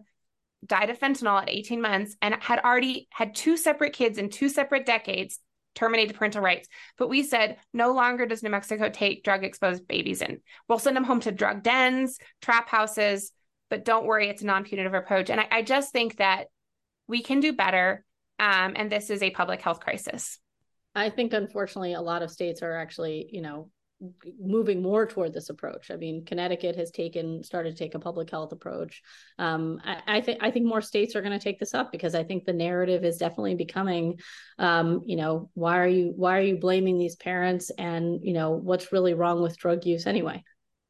died 0.65 0.91
of 0.91 0.99
fentanyl 0.99 1.41
at 1.43 1.49
18 1.49 1.81
months 1.81 2.15
and 2.23 2.35
had 2.41 2.61
already 2.61 3.09
had 3.11 3.35
two 3.35 3.57
separate 3.57 3.95
kids 3.95 4.19
in 4.19 4.29
two 4.29 4.49
separate 4.49 4.87
decades 4.87 5.41
terminated 5.75 6.17
parental 6.17 6.43
rights. 6.43 6.69
But 6.99 7.09
we 7.09 7.23
said 7.23 7.57
no 7.73 7.93
longer 7.93 8.27
does 8.27 8.43
New 8.43 8.51
Mexico 8.51 8.89
take 8.89 9.25
drug 9.25 9.45
exposed 9.45 9.87
babies 9.87 10.23
in. 10.23 10.41
We'll 10.69 10.79
send 10.79 10.97
them 10.97 11.05
home 11.05 11.21
to 11.21 11.33
drug 11.33 11.63
dens, 11.63 12.19
trap 12.41 12.69
houses, 12.69 13.33
but 13.71 13.85
don't 13.85 14.07
worry, 14.07 14.29
it's 14.29 14.43
a 14.43 14.47
non 14.47 14.65
punitive 14.65 14.95
approach. 14.95 15.31
And 15.31 15.41
I, 15.41 15.49
I, 15.51 15.63
just 15.63 15.93
think 15.93 16.19
that 16.19 16.49
we 17.07 17.23
can 17.23 17.41
do 17.41 17.55
better. 17.55 18.05
Um, 18.39 18.75
and 18.77 18.93
this 18.93 19.09
is 19.09 19.23
a 19.23 19.31
public 19.31 19.63
health 19.63 19.81
crisis. 19.81 20.39
I 20.95 21.09
think, 21.09 21.33
unfortunately, 21.33 21.95
a 21.95 22.03
lot 22.03 22.23
of 22.23 22.31
states 22.31 22.63
are 22.63 22.77
actually, 22.77 23.29
you 23.31 23.41
know, 23.41 23.71
moving 24.41 24.83
more 24.83 25.07
toward 25.07 25.33
this 25.33 25.51
approach. 25.51 25.91
I 25.91 25.97
mean, 25.97 26.25
Connecticut 26.25 26.77
has 26.77 26.91
taken 26.91 27.43
started 27.43 27.77
to 27.77 27.85
take 27.85 27.95
a 27.95 27.99
public 27.99 28.31
health 28.31 28.53
approach. 28.53 29.03
Um, 29.39 29.81
I, 29.85 30.03
I 30.07 30.21
think 30.21 30.39
I 30.43 30.51
think 30.51 30.67
more 30.67 30.81
states 30.81 31.15
are 31.15 31.23
going 31.23 31.39
to 31.39 31.43
take 31.43 31.59
this 31.59 31.75
up 31.75 31.93
because 31.93 32.15
I 32.15 32.25
think 32.25 32.45
the 32.45 32.53
narrative 32.53 33.05
is 33.05 33.17
definitely 33.17 33.55
becoming, 33.55 34.19
um, 34.59 35.03
you 35.05 35.17
know, 35.17 35.51
why 35.55 35.79
are 35.79 35.89
you 35.89 36.13
why 36.17 36.39
are 36.39 36.43
you 36.43 36.57
blaming 36.59 36.99
these 36.99 37.17
parents 37.17 37.71
and 37.79 38.21
you 38.23 38.33
know 38.33 38.51
what's 38.51 38.93
really 38.93 39.15
wrong 39.15 39.43
with 39.43 39.59
drug 39.59 39.85
use 39.87 40.07
anyway. 40.07 40.43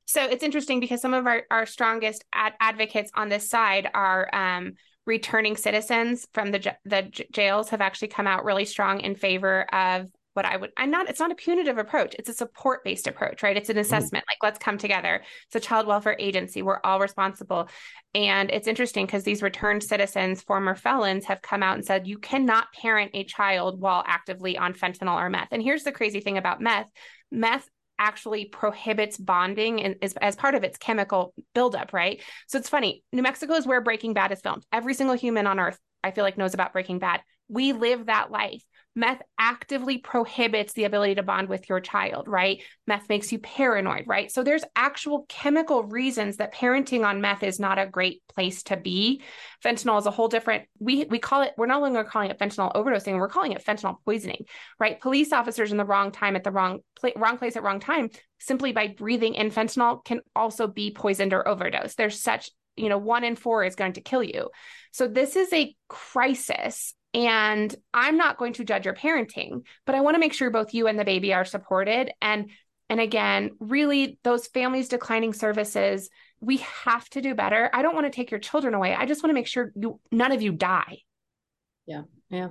So 0.06 0.24
it's 0.24 0.42
interesting 0.42 0.80
because 0.80 1.00
some 1.00 1.14
of 1.14 1.26
our, 1.26 1.44
our 1.50 1.64
strongest 1.64 2.24
ad- 2.34 2.54
advocates 2.60 3.10
on 3.14 3.28
this 3.28 3.48
side 3.48 3.88
are 3.94 4.28
um, 4.34 4.72
returning 5.06 5.56
citizens 5.56 6.26
from 6.32 6.50
the 6.50 6.76
the 6.84 7.26
jails 7.32 7.70
have 7.70 7.80
actually 7.80 8.08
come 8.08 8.26
out 8.26 8.44
really 8.44 8.64
strong 8.64 9.00
in 9.00 9.14
favor 9.14 9.62
of 9.72 10.06
what 10.34 10.44
I 10.44 10.56
would, 10.56 10.70
I'm 10.76 10.90
not, 10.90 11.08
it's 11.08 11.20
not 11.20 11.30
a 11.30 11.34
punitive 11.34 11.78
approach. 11.78 12.14
It's 12.18 12.28
a 12.28 12.34
support 12.34 12.84
based 12.84 13.06
approach, 13.06 13.42
right? 13.42 13.56
It's 13.56 13.68
an 13.68 13.74
mm-hmm. 13.74 13.80
assessment. 13.80 14.24
Ooh. 14.24 14.30
Like, 14.30 14.42
let's 14.42 14.58
come 14.58 14.78
together. 14.78 15.22
It's 15.46 15.56
a 15.56 15.60
child 15.60 15.86
welfare 15.86 16.16
agency. 16.18 16.62
We're 16.62 16.80
all 16.84 17.00
responsible. 17.00 17.68
And 18.14 18.50
it's 18.50 18.68
interesting 18.68 19.06
because 19.06 19.24
these 19.24 19.42
returned 19.42 19.82
citizens, 19.82 20.42
former 20.42 20.74
felons, 20.74 21.26
have 21.26 21.42
come 21.42 21.62
out 21.62 21.76
and 21.76 21.84
said, 21.84 22.06
you 22.06 22.18
cannot 22.18 22.72
parent 22.72 23.10
a 23.14 23.24
child 23.24 23.80
while 23.80 24.04
actively 24.06 24.56
on 24.56 24.74
fentanyl 24.74 25.20
or 25.20 25.30
meth. 25.30 25.48
And 25.52 25.62
here's 25.62 25.84
the 25.84 25.92
crazy 25.92 26.20
thing 26.20 26.38
about 26.38 26.60
meth 26.60 26.90
meth 27.30 27.68
actually 27.98 28.46
prohibits 28.46 29.16
bonding 29.16 29.80
and 29.82 29.96
is 30.02 30.14
as 30.20 30.34
part 30.34 30.54
of 30.54 30.64
its 30.64 30.76
chemical 30.76 31.34
buildup, 31.54 31.92
right? 31.92 32.20
So 32.48 32.58
it's 32.58 32.68
funny. 32.68 33.04
New 33.12 33.22
Mexico 33.22 33.54
is 33.54 33.66
where 33.66 33.80
Breaking 33.80 34.12
Bad 34.12 34.32
is 34.32 34.40
filmed. 34.40 34.66
Every 34.72 34.94
single 34.94 35.14
human 35.14 35.46
on 35.46 35.60
earth, 35.60 35.78
I 36.02 36.10
feel 36.10 36.24
like, 36.24 36.36
knows 36.36 36.52
about 36.52 36.72
Breaking 36.72 36.98
Bad. 36.98 37.20
We 37.48 37.72
live 37.72 38.06
that 38.06 38.30
life 38.30 38.62
meth 38.94 39.22
actively 39.38 39.98
prohibits 39.98 40.74
the 40.74 40.84
ability 40.84 41.14
to 41.14 41.22
bond 41.22 41.48
with 41.48 41.68
your 41.68 41.80
child, 41.80 42.28
right? 42.28 42.62
Meth 42.86 43.08
makes 43.08 43.32
you 43.32 43.38
paranoid, 43.38 44.04
right? 44.06 44.30
So 44.30 44.42
there's 44.42 44.64
actual 44.76 45.24
chemical 45.28 45.84
reasons 45.84 46.36
that 46.36 46.54
parenting 46.54 47.04
on 47.04 47.20
meth 47.20 47.42
is 47.42 47.58
not 47.58 47.78
a 47.78 47.86
great 47.86 48.22
place 48.28 48.62
to 48.64 48.76
be. 48.76 49.22
Fentanyl 49.64 49.98
is 49.98 50.06
a 50.06 50.10
whole 50.10 50.28
different 50.28 50.64
we 50.78 51.04
we 51.04 51.18
call 51.18 51.42
it 51.42 51.52
we're 51.56 51.66
no 51.66 51.80
longer 51.80 52.04
calling 52.04 52.30
it 52.30 52.38
fentanyl 52.38 52.74
overdosing, 52.74 53.16
we're 53.16 53.28
calling 53.28 53.52
it 53.52 53.64
fentanyl 53.64 53.96
poisoning, 54.04 54.44
right? 54.78 55.00
Police 55.00 55.32
officers 55.32 55.72
in 55.72 55.78
the 55.78 55.84
wrong 55.84 56.12
time 56.12 56.36
at 56.36 56.44
the 56.44 56.50
wrong 56.50 56.80
pl- 57.00 57.12
wrong 57.16 57.38
place 57.38 57.56
at 57.56 57.62
wrong 57.62 57.80
time 57.80 58.10
simply 58.38 58.72
by 58.72 58.88
breathing 58.88 59.34
in 59.34 59.50
fentanyl 59.50 60.04
can 60.04 60.20
also 60.36 60.66
be 60.66 60.92
poisoned 60.92 61.32
or 61.32 61.46
overdose. 61.46 61.94
There's 61.94 62.20
such 62.20 62.50
you 62.76 62.88
know, 62.88 62.98
one 62.98 63.24
in 63.24 63.36
four 63.36 63.64
is 63.64 63.74
going 63.74 63.92
to 63.94 64.00
kill 64.00 64.22
you. 64.22 64.48
So 64.92 65.06
this 65.06 65.36
is 65.36 65.52
a 65.52 65.74
crisis 65.88 66.94
and 67.14 67.74
I'm 67.92 68.16
not 68.16 68.38
going 68.38 68.54
to 68.54 68.64
judge 68.64 68.84
your 68.84 68.94
parenting, 68.94 69.64
but 69.84 69.94
I 69.94 70.00
want 70.00 70.14
to 70.14 70.20
make 70.20 70.32
sure 70.32 70.50
both 70.50 70.74
you 70.74 70.86
and 70.86 70.98
the 70.98 71.04
baby 71.04 71.34
are 71.34 71.44
supported. 71.44 72.12
And 72.20 72.50
and 72.88 73.00
again, 73.00 73.50
really 73.58 74.18
those 74.22 74.46
families 74.46 74.88
declining 74.88 75.32
services, 75.32 76.10
we 76.40 76.58
have 76.58 77.08
to 77.10 77.22
do 77.22 77.34
better. 77.34 77.70
I 77.72 77.82
don't 77.82 77.94
want 77.94 78.06
to 78.06 78.14
take 78.14 78.30
your 78.30 78.40
children 78.40 78.74
away. 78.74 78.94
I 78.94 79.06
just 79.06 79.22
want 79.22 79.30
to 79.30 79.34
make 79.34 79.46
sure 79.46 79.72
you 79.74 80.00
none 80.10 80.32
of 80.32 80.42
you 80.42 80.52
die. 80.52 80.98
Yeah. 81.86 82.02
Yeah 82.28 82.48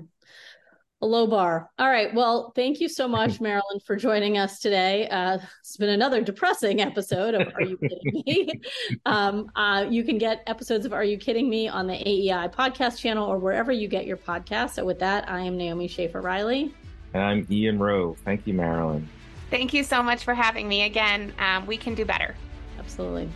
a 1.01 1.05
low 1.05 1.25
bar. 1.25 1.69
All 1.79 1.89
right. 1.89 2.13
Well, 2.13 2.51
thank 2.55 2.79
you 2.79 2.87
so 2.87 3.07
much, 3.07 3.39
Maralyn, 3.39 3.81
for 3.85 3.95
joining 3.95 4.37
us 4.37 4.59
today. 4.59 5.07
Uh, 5.09 5.39
it's 5.59 5.77
been 5.77 5.89
another 5.89 6.21
depressing 6.21 6.79
episode 6.81 7.33
of 7.33 7.47
Are 7.55 7.63
You 7.63 7.77
Kidding 7.77 8.23
Me? 8.25 8.51
um, 9.05 9.49
uh, 9.55 9.85
you 9.89 10.03
can 10.03 10.17
get 10.17 10.43
episodes 10.45 10.85
of 10.85 10.93
Are 10.93 11.03
You 11.03 11.17
Kidding 11.17 11.49
Me 11.49 11.67
on 11.67 11.87
the 11.87 11.95
AEI 11.95 12.49
podcast 12.49 12.99
channel 12.99 13.27
or 13.27 13.39
wherever 13.39 13.71
you 13.71 13.87
get 13.87 14.05
your 14.05 14.17
podcasts. 14.17 14.75
So, 14.75 14.85
with 14.85 14.99
that, 14.99 15.29
I 15.29 15.41
am 15.41 15.57
Naomi 15.57 15.87
Schaefer 15.87 16.21
Riley. 16.21 16.73
And 17.13 17.23
I'm 17.23 17.47
Ian 17.49 17.79
Rowe. 17.79 18.15
Thank 18.23 18.45
you, 18.45 18.53
Maralyn. 18.53 19.05
Thank 19.49 19.73
you 19.73 19.83
so 19.83 20.01
much 20.01 20.23
for 20.23 20.33
having 20.33 20.67
me 20.67 20.83
again. 20.83 21.33
Um, 21.39 21.65
we 21.65 21.77
can 21.77 21.95
do 21.95 22.05
better. 22.05 22.35
Absolutely. 22.79 23.29